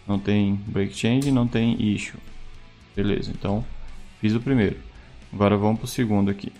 [0.06, 2.18] não tem break change, não tem issue.
[2.94, 3.64] Beleza, então
[4.20, 4.76] fiz o primeiro.
[5.32, 6.52] Agora vamos para o segundo aqui.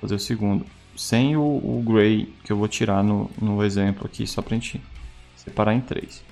[0.00, 0.66] Fazer o segundo
[0.96, 4.58] sem o, o gray que eu vou tirar no, no exemplo aqui, só para a
[4.58, 4.80] gente
[5.34, 6.22] separar em três.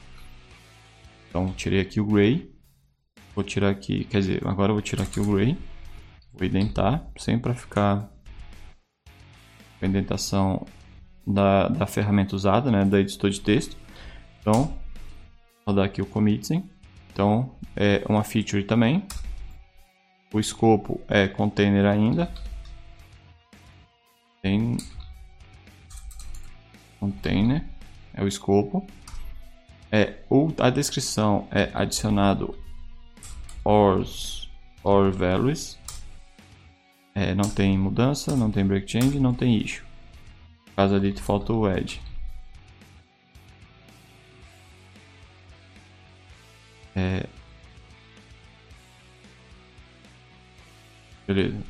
[1.29, 2.51] Então, tirei aqui o gray,
[3.35, 5.57] vou tirar aqui, quer dizer, agora eu vou tirar aqui o gray,
[6.33, 8.11] vou indentar, sempre para ficar
[9.79, 10.67] com a indentação
[11.27, 13.77] da, da ferramenta usada, né, da editor de texto.
[14.41, 14.77] Então,
[15.65, 16.69] vou dar aqui o committing.
[17.13, 19.05] Então, é uma feature também.
[20.33, 22.33] O escopo é container ainda,
[24.41, 24.77] tem
[26.99, 27.65] container
[28.15, 28.87] é o escopo.
[29.93, 32.57] É, ou a descrição é adicionado
[33.65, 34.49] ors
[34.85, 35.79] or values.
[37.15, 39.85] É, não tem mudança, não tem break change, não tem issue.
[40.77, 42.01] Caso ali falta o add.
[46.95, 47.27] É...
[51.27, 51.63] Beleza.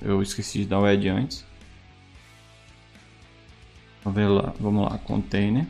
[0.00, 1.44] Eu esqueci de dar o add antes.
[4.04, 5.66] Vamos lá, vamos lá, container.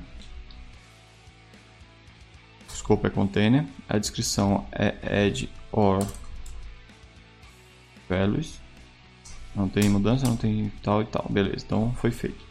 [2.68, 3.66] O scope é container.
[3.88, 6.06] A descrição é add or
[8.08, 8.60] values.
[9.54, 11.26] Não tem mudança, não tem tal e tal.
[11.28, 12.47] Beleza, então foi feito.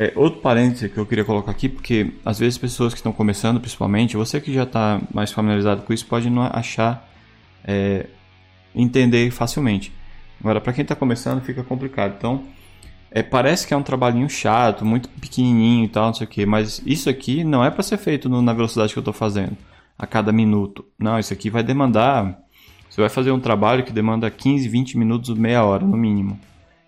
[0.00, 3.60] É, outro parêntese que eu queria colocar aqui, porque às vezes pessoas que estão começando,
[3.60, 7.06] principalmente, você que já está mais familiarizado com isso, pode não achar,
[7.62, 8.06] é,
[8.74, 9.92] entender facilmente.
[10.40, 12.14] Agora, para quem está começando, fica complicado.
[12.16, 12.44] Então,
[13.10, 16.46] é, parece que é um trabalhinho chato, muito pequenininho e tal, não sei o que,
[16.46, 19.54] mas isso aqui não é para ser feito no, na velocidade que eu estou fazendo,
[19.98, 20.82] a cada minuto.
[20.98, 22.38] Não, isso aqui vai demandar.
[22.88, 26.40] Você vai fazer um trabalho que demanda 15, 20 minutos, meia hora no mínimo.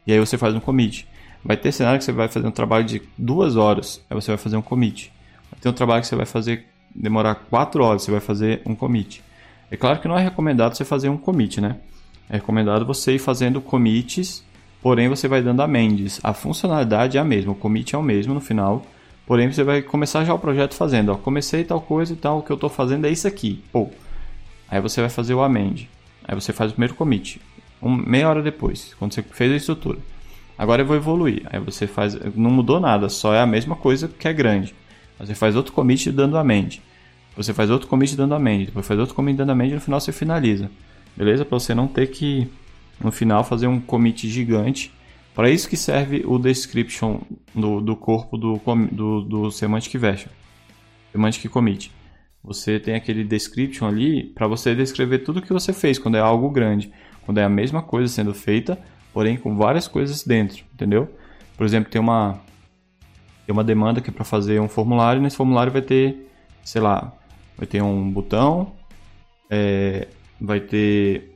[0.07, 1.07] E aí você faz um commit.
[1.45, 4.39] Vai ter cenário que você vai fazer um trabalho de duas horas, aí você vai
[4.39, 5.13] fazer um commit.
[5.51, 8.75] Vai ter um trabalho que você vai fazer demorar quatro horas, você vai fazer um
[8.75, 9.23] commit.
[9.71, 11.77] É claro que não é recomendado você fazer um commit, né?
[12.29, 14.45] É recomendado você ir fazendo commits
[14.83, 16.21] porém você vai dando amendes.
[16.23, 18.85] A funcionalidade é a mesma, o commit é o mesmo no final,
[19.25, 22.43] porém você vai começar já o projeto fazendo, ó, comecei tal coisa e tal, o
[22.43, 23.89] que eu estou fazendo é isso aqui, pô.
[24.69, 25.89] Aí você vai fazer o amend,
[26.25, 27.41] aí você faz o primeiro commit,
[27.81, 29.99] um, meia hora depois, quando você fez a estrutura.
[30.57, 34.09] Agora eu vou evoluir, aí você faz, não mudou nada, só é a mesma coisa
[34.09, 34.75] que é grande.
[35.19, 36.83] Você faz outro commit dando amend,
[37.37, 40.01] você faz outro commit dando amend, depois faz outro commit dando amend e no final
[40.01, 40.71] você finaliza.
[41.17, 41.45] Beleza?
[41.45, 42.49] Para você não ter que
[43.03, 44.93] no final fazer um commit gigante.
[45.35, 47.21] Para isso que serve o description
[47.55, 50.29] do, do corpo do, do, do semantic version,
[51.11, 51.91] semantic commit.
[52.45, 56.51] Você tem aquele description ali para você descrever tudo que você fez quando é algo
[56.51, 56.93] grande,
[57.25, 58.79] quando é a mesma coisa sendo feita,
[59.13, 61.09] porém com várias coisas dentro, entendeu?
[61.57, 62.41] Por exemplo, tem uma
[63.47, 66.31] tem uma demanda que é para fazer um formulário, e nesse formulário vai ter,
[66.65, 67.13] sei lá,
[67.57, 68.73] vai ter um botão,
[69.51, 70.09] é,
[70.41, 71.33] vai ter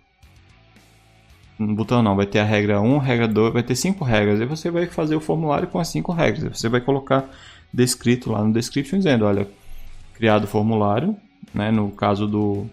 [1.59, 4.41] um botão não, vai ter a regra 1, regra 2, vai ter cinco regras.
[4.41, 6.59] E você vai fazer o formulário com as cinco regras.
[6.59, 7.29] Você vai colocar
[7.73, 9.49] descrito lá no description dizendo, olha,
[10.15, 11.17] criado o formulário,
[11.55, 12.67] né, no caso do,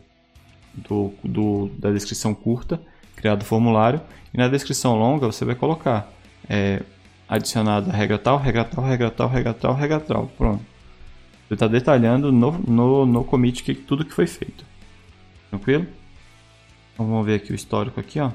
[0.73, 2.81] do, do, da descrição curta,
[3.23, 4.01] criado o formulário,
[4.33, 6.11] e na descrição longa você vai colocar
[6.49, 6.81] é,
[7.25, 10.61] adicionado a regra tal, regra tal, regra tal, regra tal, regra tal, pronto.
[11.47, 14.65] Você está detalhando no, no, no commit que, tudo que foi feito.
[15.49, 15.87] Tranquilo?
[16.93, 18.29] Então vamos ver aqui o histórico aqui, ó.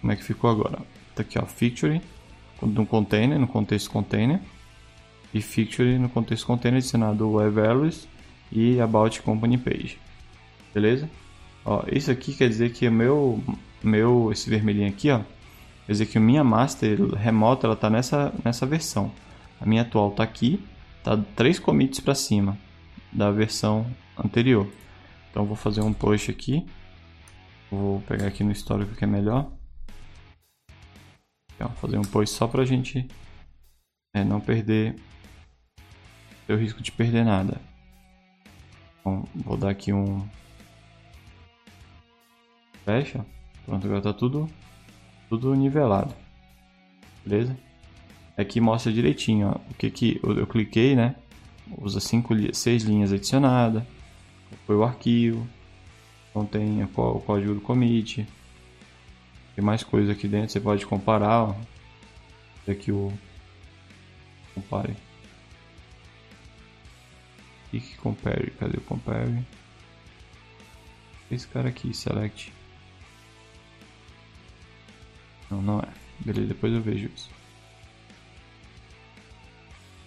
[0.00, 0.78] Como é que ficou agora?
[1.16, 2.00] Tá aqui, ó, Feature
[2.62, 4.38] no container, no contexto container.
[5.32, 8.06] E Feature no contexto container adicionado o Values
[8.52, 9.98] e About Company Page.
[10.72, 11.10] Beleza?
[11.64, 13.42] Ó, isso aqui quer dizer que o meu,
[13.82, 15.20] meu, esse vermelhinho aqui, ó,
[15.86, 19.10] quer dizer que a minha master remota ela tá nessa, nessa versão.
[19.60, 20.62] A minha atual tá aqui,
[21.02, 22.58] tá três commits para cima
[23.12, 23.86] da versão
[24.16, 24.68] anterior.
[25.30, 26.66] Então vou fazer um push aqui.
[27.70, 29.50] Vou pegar aqui no histórico que é melhor.
[31.54, 33.06] Então, fazer um post só pra gente
[34.14, 34.96] é, não perder
[36.48, 37.60] o risco de perder nada.
[39.00, 40.28] Então, vou dar aqui um
[42.84, 43.24] fecha.
[43.64, 44.48] Pronto, agora tá tudo
[45.28, 46.14] tudo nivelado.
[47.24, 47.56] Beleza?
[48.36, 51.16] Aqui mostra direitinho ó, o que que eu, eu cliquei, né?
[51.78, 53.82] Usa cinco, seis linhas adicionadas.
[54.66, 55.46] Foi o arquivo.
[56.30, 58.26] Então tem o código do commit,
[59.54, 61.44] tem mais coisa aqui dentro, você pode comparar.
[61.44, 61.54] Ó.
[62.68, 63.12] Aqui o.
[64.54, 64.96] Compare.
[67.70, 68.50] Click compare.
[68.52, 69.44] Cadê o compare?
[71.30, 72.52] Esse cara aqui, select.
[75.54, 75.88] Não, não é.
[76.20, 77.30] Beleza, depois eu vejo isso.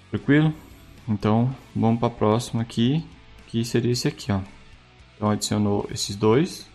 [0.09, 0.53] Tranquilo?
[1.07, 3.05] Então, vamos para a próxima aqui,
[3.47, 4.41] que seria esse aqui, ó.
[5.15, 6.69] Então adicionou esses dois,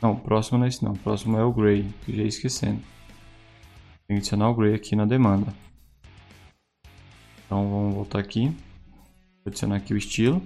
[0.00, 0.92] não, o próximo não é esse não.
[0.92, 2.80] O próximo é o Gray, que já ia esquecendo.
[4.06, 5.52] Tem que adicionar o Gray aqui na demanda.
[7.44, 8.48] Então vamos voltar aqui.
[8.48, 10.42] Vou adicionar aqui o estilo.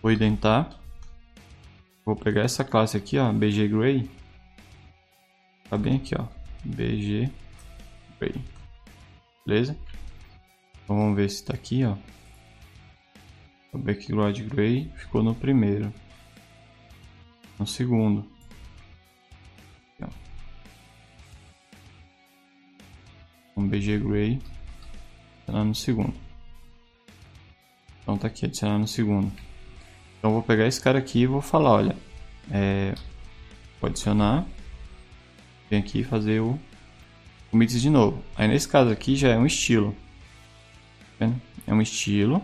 [0.00, 0.76] Vou identar.
[2.04, 4.10] Vou pegar essa classe aqui, ó, BG Gray.
[5.72, 6.26] Tá bem aqui, ó.
[6.66, 7.32] BG
[8.20, 8.34] Gray.
[9.46, 9.74] Beleza?
[10.84, 11.96] Então vamos ver se tá aqui, ó.
[13.72, 15.90] O background gray ficou no primeiro
[17.58, 18.30] no segundo.
[23.56, 24.42] Um BG Gray
[25.38, 26.14] adicionar no segundo.
[28.02, 29.32] Então tá aqui, adicionar no segundo.
[30.18, 31.96] Então vou pegar esse cara aqui e vou falar, olha,
[32.50, 32.94] é,
[33.80, 34.46] vou adicionar,
[35.72, 36.60] vem aqui fazer o
[37.50, 38.22] commits de novo.
[38.36, 39.96] Aí nesse caso aqui já é um estilo.
[41.18, 41.30] Tá
[41.66, 42.42] é um estilo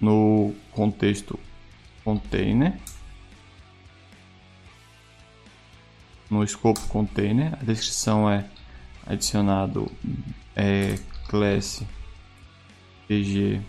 [0.00, 1.38] no contexto
[2.02, 2.72] container
[6.30, 7.52] no escopo container.
[7.60, 8.48] A descrição é
[9.06, 9.92] adicionado
[10.56, 10.98] é,
[11.28, 11.84] class
[13.06, 13.60] pg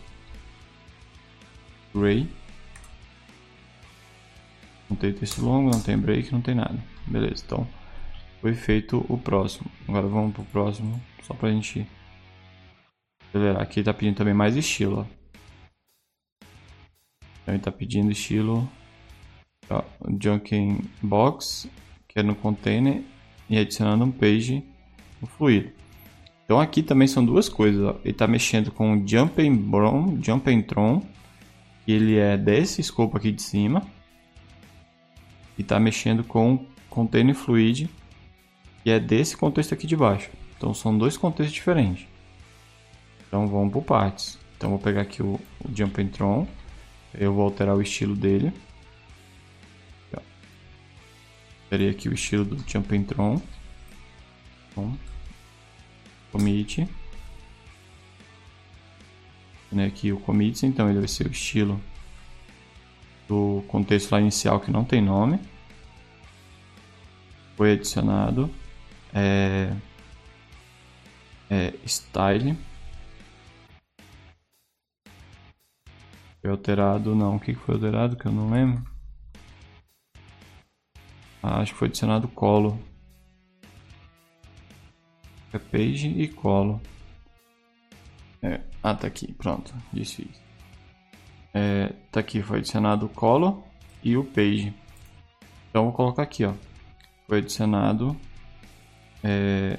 [1.94, 2.30] gray.
[4.90, 6.82] Não tem texto longo, não tem break, não tem nada.
[7.06, 7.68] Beleza, então
[8.42, 9.70] foi feito o próximo.
[9.88, 11.88] Agora vamos pro próximo, só pra gente
[13.30, 13.62] acelerar.
[13.62, 15.00] Aqui tá pedindo também mais estilo.
[15.00, 16.46] Ó.
[17.42, 18.70] Então ele tá pedindo estilo
[19.70, 19.84] ó,
[20.20, 21.70] Junkin Box
[22.12, 23.02] que é no container,
[23.50, 24.62] e adicionando um page
[25.22, 25.72] no fluido.
[26.44, 27.82] Então aqui também são duas coisas.
[27.82, 27.92] Ó.
[28.04, 31.02] Ele está mexendo com o Jumping Brom, Jumping Tron,
[31.86, 33.88] que ele é desse escopo aqui de cima.
[35.58, 37.90] E está mexendo com Container Fluid,
[38.84, 40.30] que é desse contexto aqui de baixo.
[40.58, 42.08] Então são dois contextos diferentes.
[43.28, 44.38] Então vamos por partes.
[44.58, 46.48] Então vou pegar aqui o, o Jumping Tron.
[47.14, 48.54] Eu vou alterar o estilo dele.
[51.64, 53.42] Alterei aqui o estilo do Jumping Tron.
[54.70, 54.98] Então,
[56.32, 56.88] commit.
[59.72, 61.82] Né, aqui o commit, então ele vai ser o estilo
[63.26, 65.40] do contexto lá inicial que não tem nome.
[67.56, 68.54] Foi adicionado
[69.14, 69.76] é,
[71.50, 72.58] é, style.
[76.42, 77.36] Foi alterado, não.
[77.36, 78.84] O que foi alterado que eu não lembro?
[81.44, 82.80] Ah, acho que foi adicionado colo.
[85.54, 86.80] É page e colo.
[88.42, 90.42] É, ah, tá aqui, pronto, desfiz.
[91.54, 93.64] É, tá aqui, foi adicionado o colo
[94.04, 94.74] e o page.
[95.70, 96.54] Então vou colocar aqui, ó.
[97.28, 98.18] Foi adicionado.
[99.24, 99.78] É,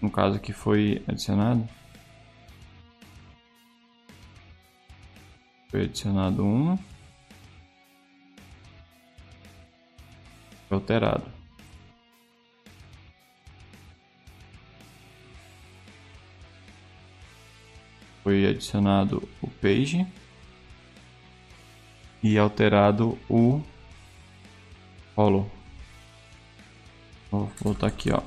[0.00, 1.68] no caso aqui foi adicionado.
[5.70, 6.76] Foi adicionado um.
[10.68, 11.24] Foi alterado.
[18.22, 20.06] Foi adicionado o page
[22.22, 23.62] e alterado o
[25.14, 25.53] follow.
[27.34, 28.22] Vou voltar aqui, ó.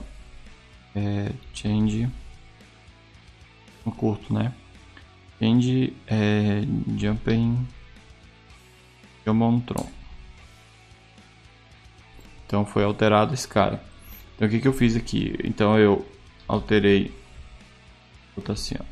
[0.94, 2.10] É, change
[3.86, 4.54] no curto, né?
[5.40, 6.62] Change é,
[6.98, 7.66] jumping
[9.66, 9.90] Tron.
[12.46, 13.82] Então foi alterado esse cara.
[14.36, 15.38] Então o que, que eu fiz aqui?
[15.42, 16.06] Então eu
[16.46, 17.14] alterei.
[18.36, 18.84] Vou assim, ó.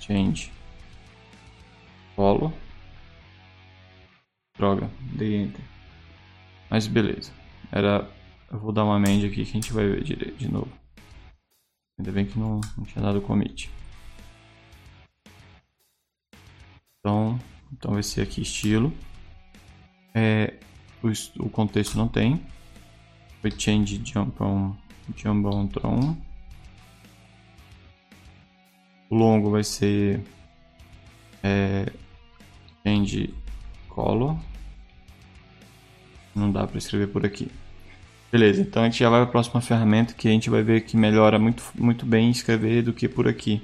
[0.00, 0.52] Change.
[2.14, 2.52] Follow.
[4.56, 5.64] Droga, dei enter.
[6.70, 7.32] Mas beleza.
[7.72, 8.08] Era.
[8.50, 10.72] Eu vou dar uma amend aqui que a gente vai ver direito de novo.
[11.98, 13.70] Ainda bem que não, não tinha dado commit.
[16.98, 17.38] Então,
[17.70, 18.92] então vai ser aqui estilo.
[20.14, 20.54] É,
[21.02, 21.08] o,
[21.44, 22.40] o contexto não tem.
[23.42, 24.74] Foi change jump on,
[25.14, 26.16] jump on tron.
[29.10, 30.22] O longo vai ser
[31.42, 31.92] é,
[32.82, 33.34] change
[33.88, 34.38] color.
[36.34, 37.50] Não dá para escrever por aqui.
[38.30, 40.82] Beleza, então a gente já vai para a próxima ferramenta que a gente vai ver
[40.82, 43.62] que melhora muito, muito bem escrever do que por aqui.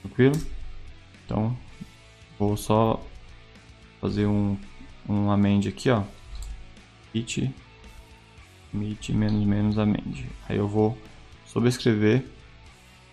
[0.00, 0.40] Tranquilo?
[1.24, 1.54] Então,
[2.38, 3.04] vou só
[4.00, 4.56] fazer um,
[5.06, 6.02] um amend aqui, ó.
[7.14, 7.54] It,
[8.72, 10.26] mit menos menos amend.
[10.48, 10.96] Aí eu vou
[11.44, 12.24] sobrescrever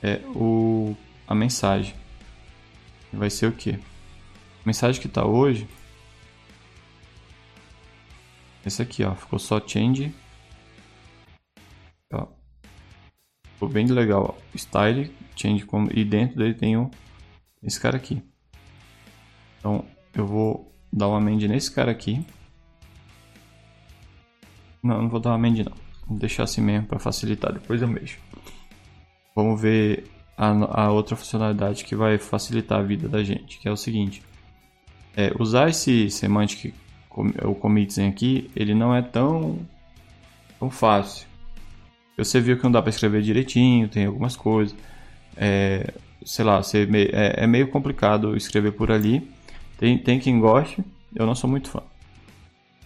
[0.02, 0.96] é, o,
[1.28, 1.94] a mensagem.
[3.12, 3.72] Vai ser o que?
[3.72, 5.68] A mensagem que está hoje
[8.66, 10.14] esse aqui, ó, ficou só change.
[12.14, 12.28] Ó.
[13.54, 14.58] Ficou bem legal, ó.
[14.58, 16.90] Style, change como e dentro dele tem o
[17.62, 18.22] esse cara aqui.
[19.60, 22.26] Então, eu vou dar uma amend nesse cara aqui.
[24.82, 25.74] Não, não vou dar uma amend não.
[26.06, 28.20] Vou deixar assim mesmo para facilitar, depois eu mexo.
[29.34, 33.72] Vamos ver a, a, outra funcionalidade que vai facilitar a vida da gente, que é
[33.72, 34.22] o seguinte.
[35.16, 36.74] É, usar esse semantic
[37.16, 39.60] o commitsem aqui, ele não é tão,
[40.60, 41.28] tão fácil.
[42.18, 44.76] Você viu que não dá para escrever direitinho, tem algumas coisas.
[45.36, 45.94] É,
[46.24, 49.28] sei lá, você, é, é, meio complicado escrever por ali.
[49.78, 50.84] Tem, tem quem goste,
[51.16, 51.82] eu não sou muito fã.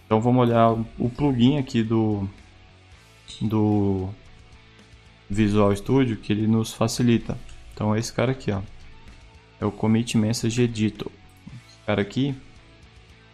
[0.06, 2.26] Então vamos olhar o plugin aqui do,
[3.42, 4.08] do
[5.28, 7.36] Visual Studio que ele nos facilita.
[7.74, 8.60] Então é esse cara aqui, ó.
[9.60, 11.10] É o Commit Message Editor.
[11.68, 12.34] Esse cara aqui,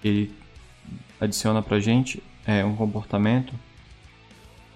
[0.02, 0.32] ele
[1.20, 3.54] adiciona para gente é, um comportamento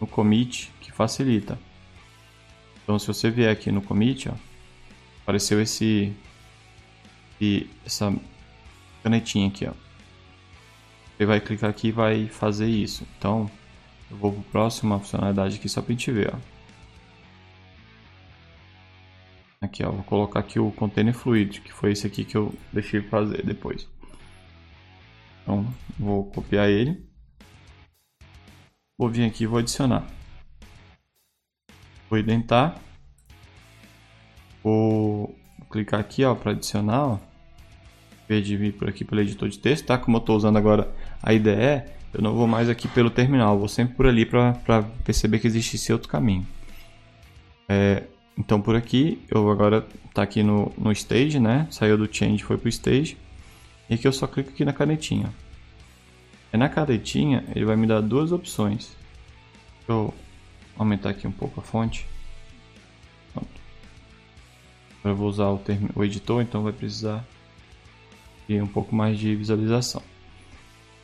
[0.00, 1.58] no commit que facilita.
[2.82, 4.34] Então, se você vier aqui no commit, ó,
[5.22, 6.12] apareceu esse
[7.40, 8.14] e essa
[9.02, 9.72] canetinha aqui, ó.
[11.16, 13.06] Você vai clicar aqui e vai fazer isso.
[13.18, 13.50] Então,
[14.10, 16.38] eu vou para a próxima funcionalidade aqui só para a gente ver, ó.
[19.60, 23.02] Aqui, ó, vou colocar aqui o container fluid, que foi esse aqui que eu deixei
[23.02, 23.88] fazer depois.
[25.48, 25.66] Então,
[25.98, 27.02] vou copiar ele.
[28.98, 30.06] Vou vir aqui e vou adicionar.
[32.10, 32.78] Vou identar.
[34.62, 35.34] Vou
[35.70, 37.06] clicar aqui para adicionar.
[37.06, 37.18] Ó.
[38.28, 39.96] De vir por aqui pelo editor de texto, tá?
[39.96, 41.82] Como eu estou usando agora a IDE,
[42.12, 45.76] eu não vou mais aqui pelo terminal, vou sempre por ali para perceber que existe
[45.76, 46.46] esse outro caminho.
[47.66, 48.02] É,
[48.36, 51.66] então por aqui, eu agora tá aqui no, no stage, né?
[51.70, 53.16] Saiu do change, foi pro stage.
[53.88, 55.32] E aqui eu só clico aqui na canetinha.
[56.52, 58.96] E na canetinha, ele vai me dar duas opções.
[59.78, 60.14] Deixa eu
[60.76, 62.06] aumentar aqui um pouco a fonte.
[63.32, 63.48] Pronto.
[65.04, 67.24] Eu vou usar o, termo, o editor, então vai precisar
[68.48, 70.02] de um pouco mais de visualização.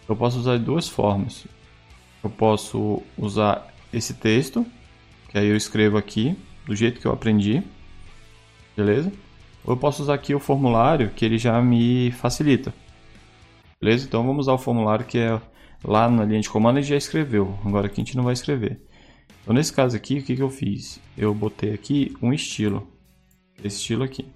[0.09, 1.47] Eu posso usar de duas formas.
[2.22, 4.66] Eu posso usar esse texto,
[5.28, 7.62] que aí eu escrevo aqui, do jeito que eu aprendi,
[8.76, 9.12] beleza?
[9.65, 12.73] Ou eu posso usar aqui o formulário, que ele já me facilita,
[13.81, 14.07] beleza?
[14.07, 15.41] Então vamos usar o formulário que é
[15.83, 18.81] lá na linha de comando ele já escreveu, agora aqui a gente não vai escrever.
[19.43, 21.01] Então nesse caso aqui, o que, que eu fiz?
[21.17, 22.87] Eu botei aqui um estilo,
[23.62, 24.27] esse estilo aqui.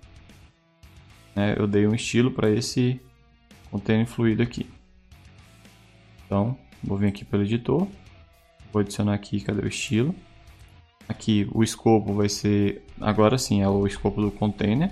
[1.36, 1.54] Né?
[1.58, 3.00] Eu dei um estilo para esse
[3.70, 4.66] container fluido aqui.
[6.24, 7.86] Então, vou vir aqui pelo editor,
[8.72, 10.14] vou adicionar aqui, cadê o estilo?
[11.08, 14.90] Aqui o escopo vai ser, agora sim, é o escopo do container.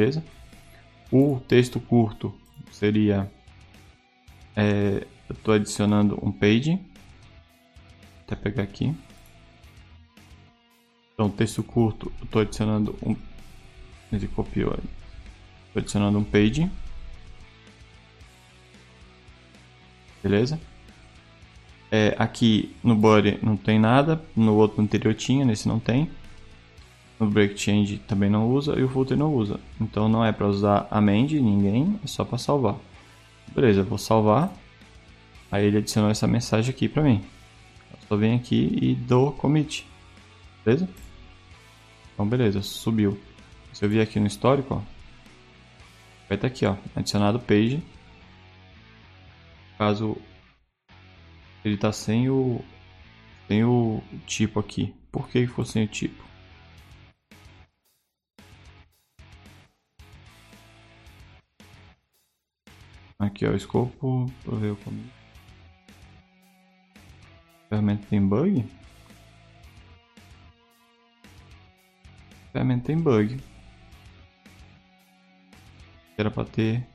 [0.00, 0.24] Beleza?
[1.12, 2.34] O texto curto
[2.72, 3.30] seria,
[4.56, 6.80] é, eu estou adicionando um page,
[8.22, 8.96] até pegar aqui.
[11.12, 13.14] Então, texto curto, eu estou adicionando um,
[14.10, 14.72] ele copiou,
[15.66, 16.70] estou adicionando um page.
[20.22, 20.58] Beleza?
[21.92, 26.10] É, aqui no body não tem nada, no outro anterior tinha, nesse não tem.
[27.20, 29.60] No break change também não usa e o footer não usa.
[29.78, 32.76] Então não é para usar amend ninguém, é só para salvar.
[33.54, 34.50] Beleza, vou salvar.
[35.52, 37.22] Aí ele adicionou essa mensagem aqui para mim.
[37.92, 39.86] Eu só venho aqui e dou commit.
[40.64, 40.88] Beleza?
[42.14, 43.20] Então beleza, subiu.
[43.74, 44.78] Se eu vir aqui no histórico, ó,
[46.26, 47.82] vai estar tá aqui, ó, adicionado page.
[49.76, 50.16] Caso
[51.62, 52.64] ele tá sem o
[53.46, 54.94] sem o tipo aqui.
[55.12, 56.29] Por que ficou sem o tipo?
[63.20, 64.98] Aqui ó, o escopo, para ver como.
[67.68, 68.64] Ferramenta tem bug?
[72.50, 73.38] Ferramenta tem bug.
[76.16, 76.86] Era para ter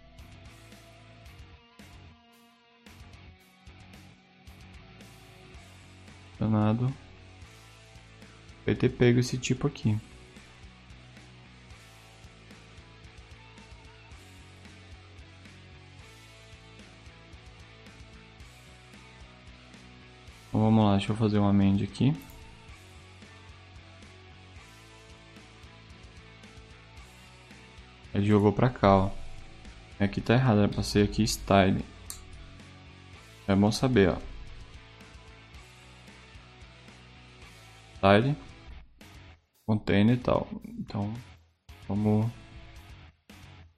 [6.39, 6.91] Danado.
[8.65, 9.95] Vai ter pego esse tipo aqui.
[20.85, 22.13] Vamos lá, deixa eu fazer uma amend aqui.
[28.13, 29.11] Ele jogou pra cá, ó.
[29.99, 31.83] Aqui tá errado, era pra ser aqui style.
[33.47, 34.17] É bom saber, ó.
[37.97, 38.35] style,
[39.67, 40.47] container e tal.
[40.79, 41.11] Então,
[41.87, 42.29] vamos,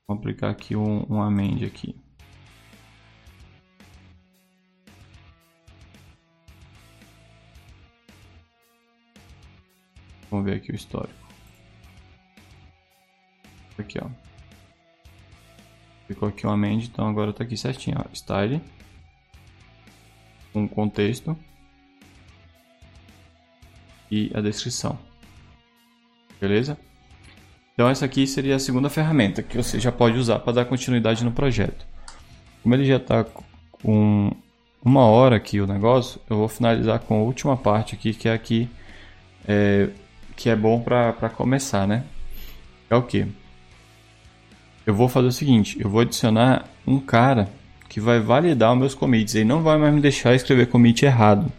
[0.05, 1.95] vamos aplicar aqui um, um amend aqui.
[10.29, 11.27] Vamos ver aqui o histórico.
[13.77, 14.07] Aqui, ó.
[16.07, 18.15] Ficou aqui um amend, então agora tá aqui certinho, ó.
[18.15, 18.61] Style.
[20.55, 21.37] Um contexto
[24.09, 24.97] e a descrição.
[26.39, 26.77] Beleza?
[27.73, 31.23] Então essa aqui seria a segunda ferramenta que você já pode usar para dar continuidade
[31.23, 31.85] no projeto.
[32.63, 34.31] Como ele já está com
[34.83, 38.33] uma hora aqui o negócio, eu vou finalizar com a última parte aqui, que é
[38.33, 38.69] aqui
[39.47, 39.89] é,
[40.37, 42.05] que é bom para começar, né?
[42.89, 43.27] É o que?
[44.85, 47.49] Eu vou fazer o seguinte, eu vou adicionar um cara
[47.89, 51.51] que vai validar os meus commits e não vai mais me deixar escrever commit errado,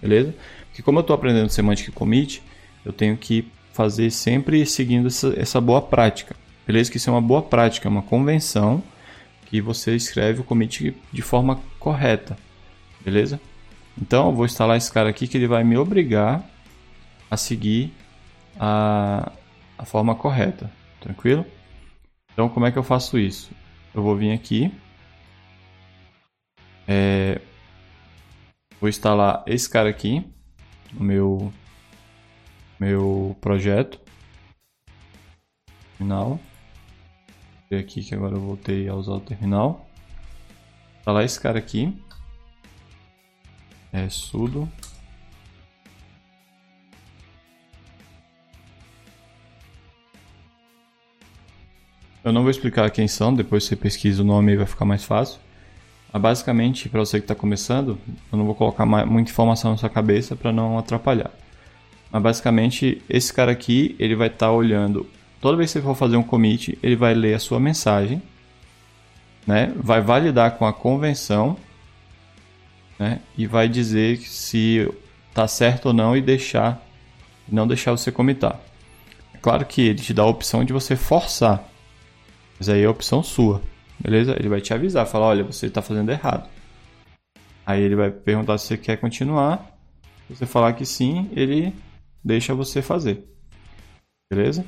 [0.00, 0.34] beleza?
[0.74, 2.42] que como eu estou aprendendo Semantic Commit,
[2.84, 6.34] eu tenho que fazer sempre seguindo essa, essa boa prática.
[6.66, 6.90] Beleza?
[6.90, 8.82] Que isso é uma boa prática, é uma convenção
[9.46, 12.36] que você escreve o commit de forma correta.
[13.04, 13.40] Beleza?
[14.00, 16.44] Então eu vou instalar esse cara aqui que ele vai me obrigar
[17.30, 17.92] a seguir
[18.58, 19.32] a,
[19.76, 20.70] a forma correta.
[21.00, 21.44] Tranquilo?
[22.32, 23.50] Então como é que eu faço isso?
[23.94, 24.72] Eu vou vir aqui.
[26.86, 27.40] É,
[28.80, 30.24] vou instalar esse cara aqui
[30.92, 31.52] no meu,
[32.78, 34.00] meu projeto.
[35.96, 36.40] Terminal.
[37.70, 39.88] Ver aqui que agora eu voltei a usar o terminal.
[41.06, 41.96] Lá esse cara aqui.
[43.92, 44.68] É sudo.
[52.24, 55.04] Eu não vou explicar quem são, depois você pesquisa o nome e vai ficar mais
[55.04, 55.38] fácil.
[56.10, 57.98] basicamente, para você que está começando,
[58.32, 61.30] eu não vou colocar muita informação na sua cabeça para não atrapalhar.
[62.10, 65.06] Mas basicamente, esse cara aqui, ele vai estar tá olhando.
[65.38, 68.22] Toda vez que você for fazer um commit, ele vai ler a sua mensagem,
[69.46, 69.70] né?
[69.76, 71.58] vai validar com a convenção
[72.98, 73.20] né?
[73.36, 74.90] e vai dizer se
[75.28, 76.82] está certo ou não e deixar,
[77.46, 78.58] não deixar você comitar.
[79.42, 81.73] Claro que ele te dá a opção de você forçar,
[82.58, 83.60] mas aí é a opção sua.
[83.98, 84.34] Beleza?
[84.38, 86.48] Ele vai te avisar, falar, olha, você está fazendo errado.
[87.66, 89.78] Aí ele vai perguntar se você quer continuar.
[90.26, 91.74] Se você falar que sim, ele
[92.22, 93.24] deixa você fazer.
[94.30, 94.64] Beleza?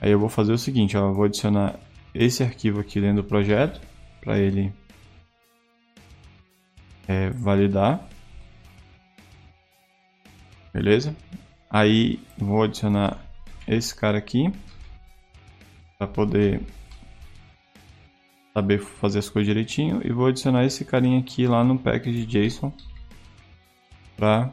[0.00, 1.78] Aí eu vou fazer o seguinte, ó, vou adicionar
[2.14, 3.80] esse arquivo aqui dentro do projeto
[4.20, 4.72] para ele
[7.06, 8.08] é, validar.
[10.72, 11.14] Beleza?
[11.70, 13.18] Aí vou adicionar
[13.66, 14.52] esse cara aqui
[15.98, 16.60] para poder
[18.54, 22.72] saber fazer as coisas direitinho e vou adicionar esse carinha aqui lá no package JSON
[24.16, 24.52] para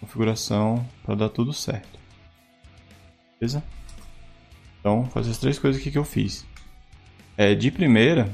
[0.00, 1.98] configuração para dar tudo certo.
[3.38, 3.62] Beleza?
[4.80, 6.46] Então, fazer as três coisas aqui que eu fiz.
[7.36, 8.30] É, de primeira,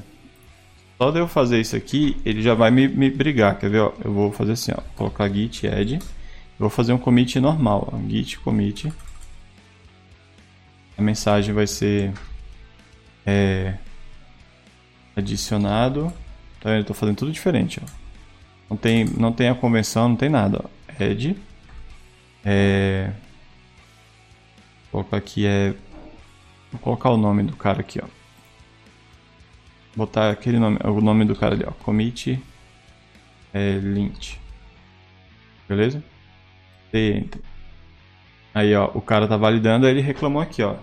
[0.97, 3.59] só de eu fazer isso aqui, ele já vai me, me brigar.
[3.59, 3.79] Quer ver?
[3.79, 3.93] Ó?
[4.03, 5.99] Eu vou fazer assim, ó, colocar git add.
[6.57, 8.93] Vou fazer um commit normal, ó, git commit.
[10.97, 12.13] A mensagem vai ser
[13.25, 13.73] é,
[15.15, 16.11] adicionado.
[16.59, 16.79] Tá vendo?
[16.79, 17.87] Eu tô fazendo tudo diferente, ó.
[18.69, 21.03] Não tem, não tem a convenção, não tem nada, ó.
[21.03, 21.35] Add.
[22.43, 23.11] É...
[24.91, 25.73] Vou colocar aqui é...
[26.71, 28.07] Vou colocar o nome do cara aqui, ó.
[29.95, 31.71] Botar aquele nome, o nome do cara ali, ó.
[31.71, 32.41] Commit
[33.53, 34.37] é, lint.
[35.67, 36.03] Beleza?
[36.91, 37.41] Enter.
[38.53, 40.75] Aí, ó, o cara tá validando, aí ele reclamou aqui, ó.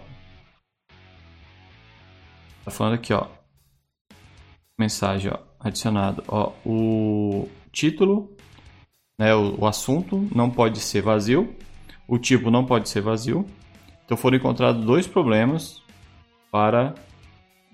[2.64, 3.39] Tá falando aqui, ó
[4.80, 6.24] mensagem ó, adicionado.
[6.26, 8.34] Ó, o título,
[9.18, 11.54] né, o, o, assunto não pode ser vazio,
[12.08, 13.46] o tipo não pode ser vazio.
[14.04, 15.80] Então foram encontrados dois problemas
[16.50, 16.94] para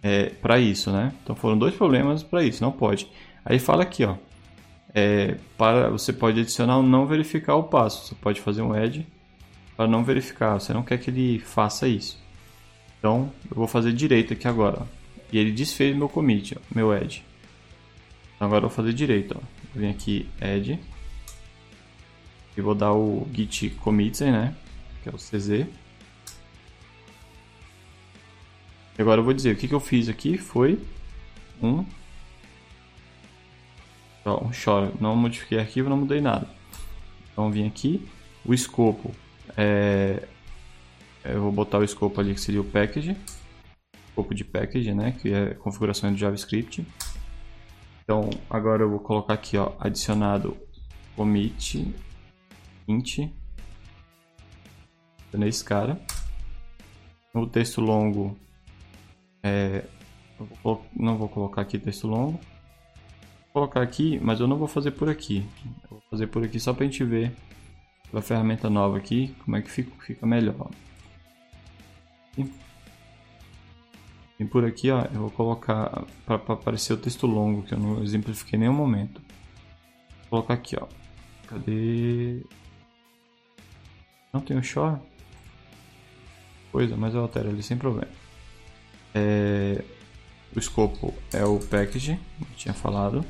[0.02, 1.12] é, para isso, né?
[1.22, 3.10] Então foram dois problemas para isso, não pode.
[3.44, 4.16] Aí fala aqui, ó,
[4.94, 8.06] é, para você pode adicionar um não verificar o passo.
[8.08, 9.06] Você pode fazer um add
[9.76, 10.54] para não verificar.
[10.54, 12.18] Você não quer que ele faça isso.
[12.98, 14.78] Então eu vou fazer direito aqui agora.
[14.80, 14.95] Ó.
[15.32, 17.24] E ele desfez meu commit, ó, meu add.
[18.34, 19.40] Então agora eu vou fazer direito, ó.
[19.72, 20.78] Vou vir aqui add.
[22.56, 24.54] E vou dar o git commits né?
[25.02, 25.66] Que é o CZ.
[28.98, 30.78] E agora eu vou dizer, o que, que eu fiz aqui foi
[31.62, 31.84] um...
[34.24, 34.90] Ó, um show.
[35.00, 36.48] Não modifiquei arquivo, não mudei nada.
[37.30, 38.06] Então vim aqui.
[38.44, 39.14] O escopo
[39.56, 40.26] é...
[41.22, 43.16] Eu vou botar o escopo ali que seria o package
[44.16, 46.84] pouco de package, né, que é configuração de JavaScript.
[48.02, 50.56] Então, agora eu vou colocar aqui, ó, adicionado
[51.14, 51.94] commit
[52.88, 53.30] int
[55.32, 56.00] nesse cara.
[57.34, 58.36] No texto longo,
[59.42, 59.84] é,
[60.62, 62.40] vou, não vou colocar aqui texto longo.
[63.52, 65.44] Vou colocar aqui, mas eu não vou fazer por aqui.
[65.84, 67.32] Eu vou fazer por aqui só para a gente ver
[68.14, 70.70] a ferramenta nova aqui, como é que fica, fica melhor.
[74.44, 78.58] Por aqui, ó, eu vou colocar para aparecer o texto longo, que eu não exemplifiquei
[78.58, 79.20] em nenhum momento.
[80.22, 80.86] Vou colocar aqui, ó.
[81.46, 82.42] Cadê?
[84.32, 85.00] Não tem o shore?
[86.70, 88.12] Coisa, mas eu altero ali sem problema.
[89.14, 89.82] É...
[90.54, 93.24] O escopo é o package, eu tinha falado.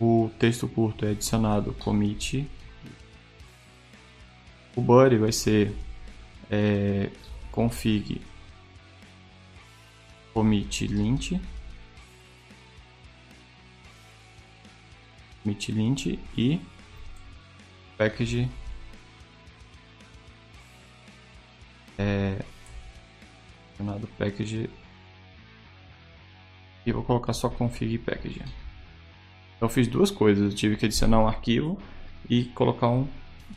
[0.00, 2.48] O texto curto é adicionado commit.
[4.74, 5.74] O body vai ser
[6.50, 7.10] é,
[7.50, 8.20] config
[10.34, 11.40] commit lint.
[15.42, 16.06] Commit lint
[16.36, 16.60] e
[17.96, 18.50] package
[21.96, 22.42] é
[23.78, 24.68] chamado package.
[26.84, 28.42] E vou colocar só config package.
[29.60, 30.52] Eu fiz duas coisas.
[30.52, 31.78] Eu tive que adicionar um arquivo
[32.28, 33.06] e colocar um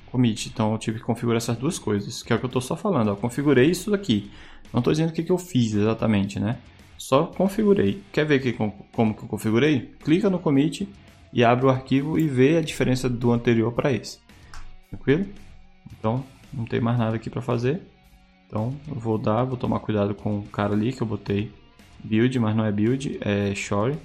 [0.06, 2.62] commit então eu tive que configurar essas duas coisas que é o que eu estou
[2.62, 4.32] só falando eu configurei isso daqui
[4.74, 6.58] não estou dizendo o que, que eu fiz exatamente, né?
[6.98, 8.04] Só configurei.
[8.12, 9.94] Quer ver que, como que eu configurei?
[10.00, 10.88] Clica no commit
[11.32, 14.20] e abre o arquivo e vê a diferença do anterior para esse.
[14.90, 15.26] Tranquilo?
[15.98, 17.82] Então, não tem mais nada aqui para fazer.
[18.48, 21.52] Então, eu vou dar, vou tomar cuidado com o cara ali que eu botei
[22.04, 23.98] build, mas não é build, é shore.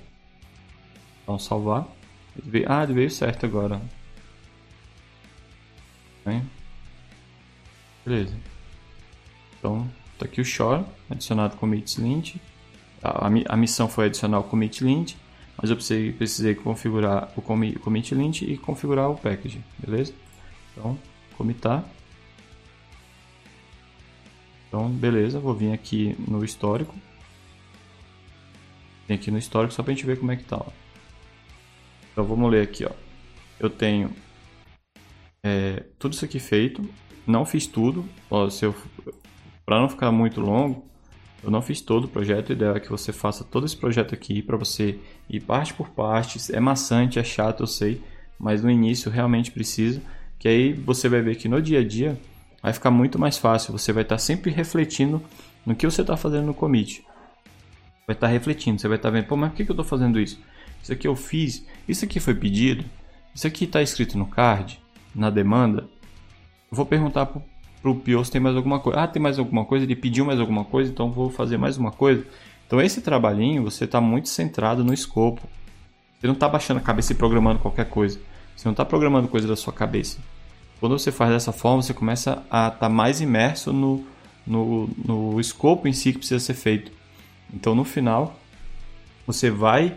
[1.22, 1.86] Então, salvar.
[2.66, 3.80] Ah, ele veio certo agora.
[6.24, 6.42] Bem.
[8.04, 8.36] Beleza.
[9.58, 9.88] Então,
[10.18, 12.36] Tá aqui o shore, adicionado commit lint.
[13.02, 15.14] A, a missão foi adicionar o commit lint,
[15.56, 20.14] mas eu precisei, precisei configurar o commit lint e configurar o package, beleza?
[20.72, 20.98] Então,
[21.36, 21.84] comitar.
[24.68, 26.94] Então, beleza, vou vir aqui no histórico.
[29.06, 30.56] Vem aqui no histórico só pra gente ver como é que tá.
[30.56, 30.66] Ó.
[32.12, 32.92] Então, vamos ler aqui, ó.
[33.60, 34.10] Eu tenho
[35.42, 36.88] é, tudo isso aqui feito.
[37.26, 38.08] Não fiz tudo.
[38.30, 38.74] Ó, se eu,
[39.72, 40.84] pra não ficar muito longo,
[41.42, 42.50] eu não fiz todo o projeto.
[42.50, 44.98] O ideal é que você faça todo esse projeto aqui para você
[45.30, 46.54] ir parte por parte.
[46.54, 48.02] É maçante, é chato, eu sei.
[48.38, 50.02] Mas no início realmente precisa.
[50.38, 52.20] Que aí você vai ver que no dia a dia
[52.62, 53.72] vai ficar muito mais fácil.
[53.72, 55.22] Você vai estar sempre refletindo
[55.64, 57.02] no que você está fazendo no commit.
[58.06, 60.38] Vai estar refletindo, você vai estar vendo, pô, mas por que, eu estou fazendo isso?
[60.82, 62.84] Isso aqui eu fiz, isso aqui foi pedido,
[63.32, 64.78] isso aqui está escrito no card,
[65.14, 65.88] na demanda.
[66.70, 67.40] Eu vou perguntar para
[67.90, 69.00] o Pio se tem mais alguma coisa.
[69.00, 69.84] Ah, tem mais alguma coisa?
[69.84, 72.24] Ele pediu mais alguma coisa, então vou fazer mais uma coisa.
[72.66, 75.42] Então esse trabalhinho você está muito centrado no escopo.
[76.20, 78.20] Você não está baixando a cabeça e programando qualquer coisa.
[78.56, 80.18] Você não está programando coisa da sua cabeça.
[80.78, 84.04] Quando você faz dessa forma, você começa a estar tá mais imerso no,
[84.46, 86.92] no, no escopo em si que precisa ser feito.
[87.52, 88.36] Então, no final,
[89.26, 89.94] você vai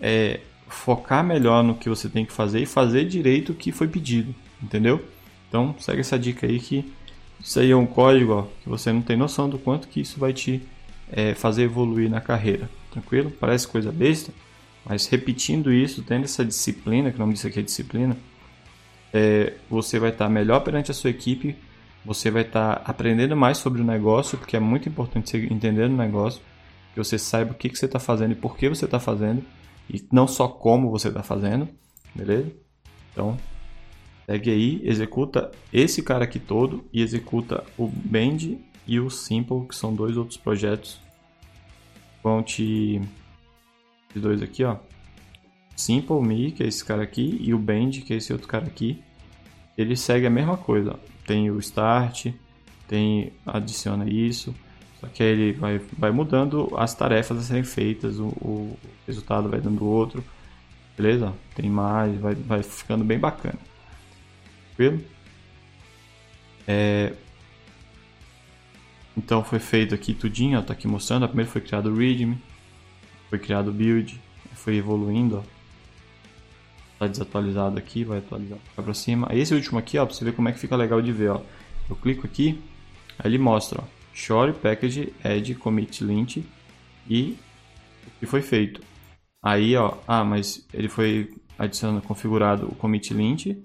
[0.00, 3.88] é, focar melhor no que você tem que fazer e fazer direito o que foi
[3.88, 5.04] pedido, entendeu?
[5.48, 6.90] Então, segue essa dica aí que
[7.42, 10.18] isso aí é um código ó, que você não tem noção do quanto que isso
[10.20, 10.62] vai te
[11.10, 13.30] é, fazer evoluir na carreira, tranquilo?
[13.30, 14.32] Parece coisa besta,
[14.84, 18.16] mas repetindo isso, tendo essa disciplina, que o nome disso aqui é disciplina,
[19.12, 21.56] é, você vai estar melhor perante a sua equipe,
[22.04, 25.88] você vai estar aprendendo mais sobre o negócio, porque é muito importante você entender o
[25.88, 26.40] negócio,
[26.94, 29.42] que você saiba o que, que você está fazendo e por que você está fazendo,
[29.90, 31.68] e não só como você está fazendo,
[32.14, 32.52] beleza?
[33.12, 33.36] Então,
[34.26, 39.76] segue aí, executa esse cara aqui todo e executa o Bend e o Simple, que
[39.76, 41.00] são dois outros projetos.
[42.22, 43.00] Vão te.
[44.10, 44.76] Esses dois aqui, ó.
[45.76, 48.66] Simple Me, que é esse cara aqui, e o Bend, que é esse outro cara
[48.66, 49.02] aqui,
[49.76, 50.98] ele segue a mesma coisa.
[51.26, 52.26] Tem o Start,
[52.86, 54.54] tem adiciona isso,
[55.00, 59.48] só que aí ele vai, vai mudando as tarefas a serem feitas, o, o resultado
[59.48, 60.22] vai dando outro,
[60.96, 61.32] beleza?
[61.54, 63.58] Tem mais, vai, vai ficando bem bacana.
[64.76, 65.04] Tranquilo?
[66.66, 67.12] É...
[69.16, 71.26] Então foi feito aqui tudinho, ó, tá aqui mostrando.
[71.26, 72.40] Primeiro foi criado o readme,
[73.28, 74.20] foi criado o build,
[74.54, 75.62] foi evoluindo, ó
[77.02, 79.28] tá desatualizado aqui, vai atualizar vai para cima.
[79.32, 81.42] Esse último aqui, ó, para você ver como é que fica legal de ver, ó.
[81.90, 82.62] Eu clico aqui,
[83.18, 86.36] aí ele mostra, ó, Package Add Commit Lint
[87.08, 87.36] e
[88.06, 88.80] o que foi feito.
[89.42, 93.56] Aí, ó, ah, mas ele foi adicionado, configurado o commit lint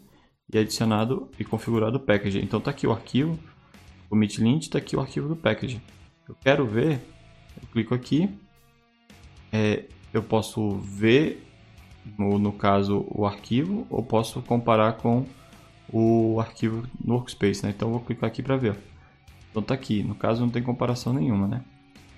[0.51, 2.39] e adicionado e configurado o package.
[2.39, 3.37] Então tá aqui o arquivo,
[4.09, 5.81] commit lint, tá aqui o arquivo do package.
[6.27, 6.99] Eu quero ver,
[7.61, 8.29] eu clico aqui,
[9.51, 11.45] é, eu posso ver
[12.17, 15.25] no, no caso o arquivo, ou posso comparar com
[15.91, 17.73] o arquivo no Workspace, né?
[17.75, 18.77] Então vou clicar aqui para ver.
[19.49, 21.63] Então tá aqui, no caso não tem comparação nenhuma, né?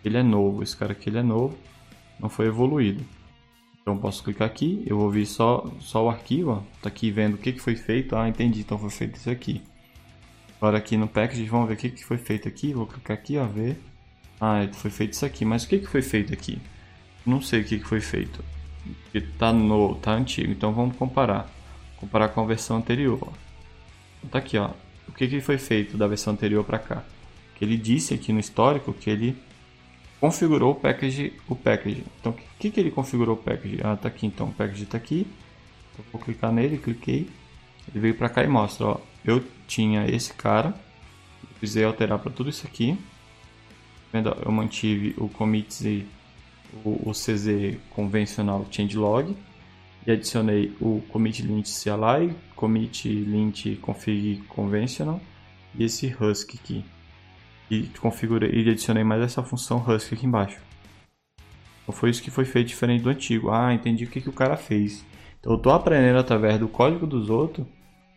[0.03, 1.57] Ele é novo, esse cara aqui ele é novo,
[2.19, 3.03] não foi evoluído.
[3.81, 6.61] Então posso clicar aqui, eu vou ver só, só o arquivo, ó.
[6.81, 9.61] tá aqui vendo o que, que foi feito, ah entendi, então foi feito isso aqui.
[10.57, 13.37] Agora aqui no package, vamos ver o que, que foi feito aqui, vou clicar aqui,
[13.37, 13.81] ó, ver.
[14.39, 16.59] Ah, foi feito isso aqui, mas o que, que foi feito aqui?
[17.25, 18.43] Não sei o que, que foi feito
[19.11, 20.51] que tá no, tá antigo.
[20.51, 21.49] Então vamos comparar,
[21.97, 23.17] comparar com a versão anterior.
[24.19, 24.71] Então, tá aqui, ó.
[25.07, 27.03] O que, que foi feito da versão anterior para cá?
[27.55, 29.35] Que ele disse aqui no histórico que ele
[30.19, 32.03] configurou o package, o package.
[32.19, 33.79] Então, o que, que ele configurou o package?
[33.83, 35.27] Ah, tá aqui, então o package tá aqui.
[35.93, 37.29] Então, vou clicar nele, cliquei.
[37.89, 38.97] Ele veio para cá e mostra, ó.
[39.23, 40.73] Eu tinha esse cara,
[41.59, 42.97] precisei alterar para tudo isso aqui.
[44.43, 46.05] Eu mantive o commits e
[46.83, 49.35] o, o CZ convencional changelog
[50.05, 55.21] e adicionei o commit lint CLI, commit lint config conventional
[55.77, 56.85] e esse Husky aqui.
[57.69, 60.59] E configurei e adicionei mais essa função Husky aqui embaixo.
[61.83, 63.51] Então foi isso que foi feito diferente do antigo.
[63.51, 65.05] Ah, entendi o que, que o cara fez.
[65.39, 67.65] Então eu estou aprendendo através do código dos outros,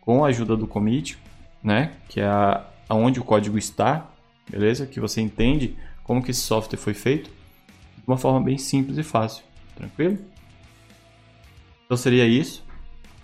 [0.01, 1.17] com a ajuda do commit,
[1.63, 1.93] né?
[2.09, 4.09] Que é a, aonde o código está,
[4.49, 4.85] beleza?
[4.85, 9.03] Que você entende como que esse software foi feito de uma forma bem simples e
[9.03, 9.43] fácil.
[9.75, 10.19] Tranquilo?
[11.85, 12.63] Então seria isso.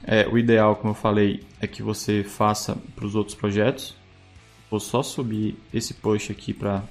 [0.04, 3.96] É, o ideal, como eu falei, é que você faça para os outros projetos.
[4.70, 6.84] Vou só subir esse push aqui para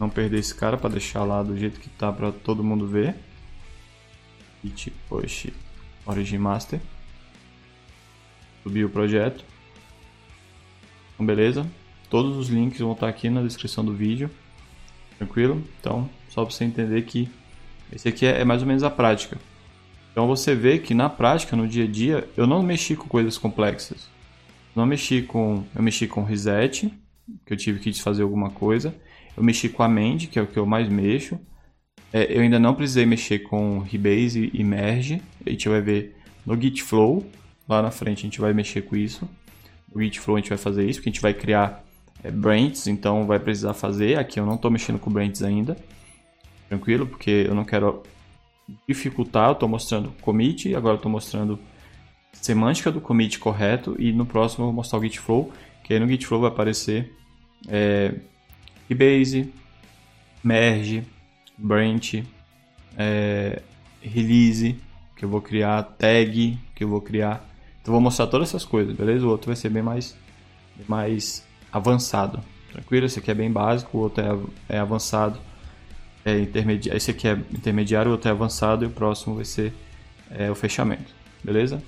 [0.00, 3.14] não perder esse cara, para deixar lá do jeito que tá para todo mundo ver.
[4.64, 5.48] Git push
[6.06, 6.80] origin master.
[8.62, 9.44] Subir o projeto.
[11.14, 11.66] Então, beleza?
[12.08, 14.30] Todos os links vão estar aqui na descrição do vídeo.
[15.18, 15.62] Tranquilo?
[15.80, 17.28] Então, só para você entender que
[17.92, 19.38] esse aqui é, é mais ou menos a prática.
[20.12, 23.36] Então você vê que na prática, no dia a dia, eu não mexi com coisas
[23.36, 24.08] complexas.
[24.76, 26.92] Não mexi com, eu mexi com reset,
[27.46, 28.94] que eu tive que desfazer alguma coisa.
[29.34, 31.40] Eu mexi com a Mend, que é o que eu mais mexo.
[32.12, 35.22] É, eu ainda não precisei mexer com Rebase e Merge.
[35.46, 36.14] A gente vai ver
[36.44, 37.24] no Git Flow.
[37.66, 39.26] Lá na frente a gente vai mexer com isso.
[39.94, 41.82] No Git Flow a gente vai fazer isso, porque a gente vai criar
[42.22, 44.18] é, branches, então vai precisar fazer.
[44.18, 45.74] Aqui eu não estou mexendo com branches ainda.
[46.68, 48.02] Tranquilo, porque eu não quero
[48.86, 49.48] dificultar.
[49.48, 51.58] Eu estou mostrando commit, agora estou mostrando
[52.40, 53.96] semântica do commit correto.
[53.98, 56.50] E no próximo eu vou mostrar o Git Flow, que aí no Git Flow vai
[56.50, 57.12] aparecer
[57.68, 58.14] é,
[58.88, 59.52] Rebase,
[60.42, 61.02] Merge,
[61.58, 62.22] branch,
[62.96, 63.62] é,
[64.00, 64.76] release,
[65.16, 67.44] que eu vou criar, tag, que eu vou criar.
[67.82, 69.26] Então vou mostrar todas essas coisas, beleza?
[69.26, 70.16] O outro vai ser bem mais,
[70.88, 72.40] mais avançado.
[72.72, 73.06] Tranquilo?
[73.06, 74.24] Esse aqui é bem básico, o outro
[74.68, 75.38] é, é avançado.
[76.24, 79.72] É intermediário, esse aqui é intermediário, o outro é avançado e o próximo vai ser
[80.30, 81.14] é, o fechamento.
[81.42, 81.80] Beleza?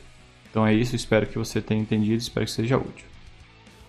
[0.50, 3.06] Então é isso, espero que você tenha entendido, espero que seja útil.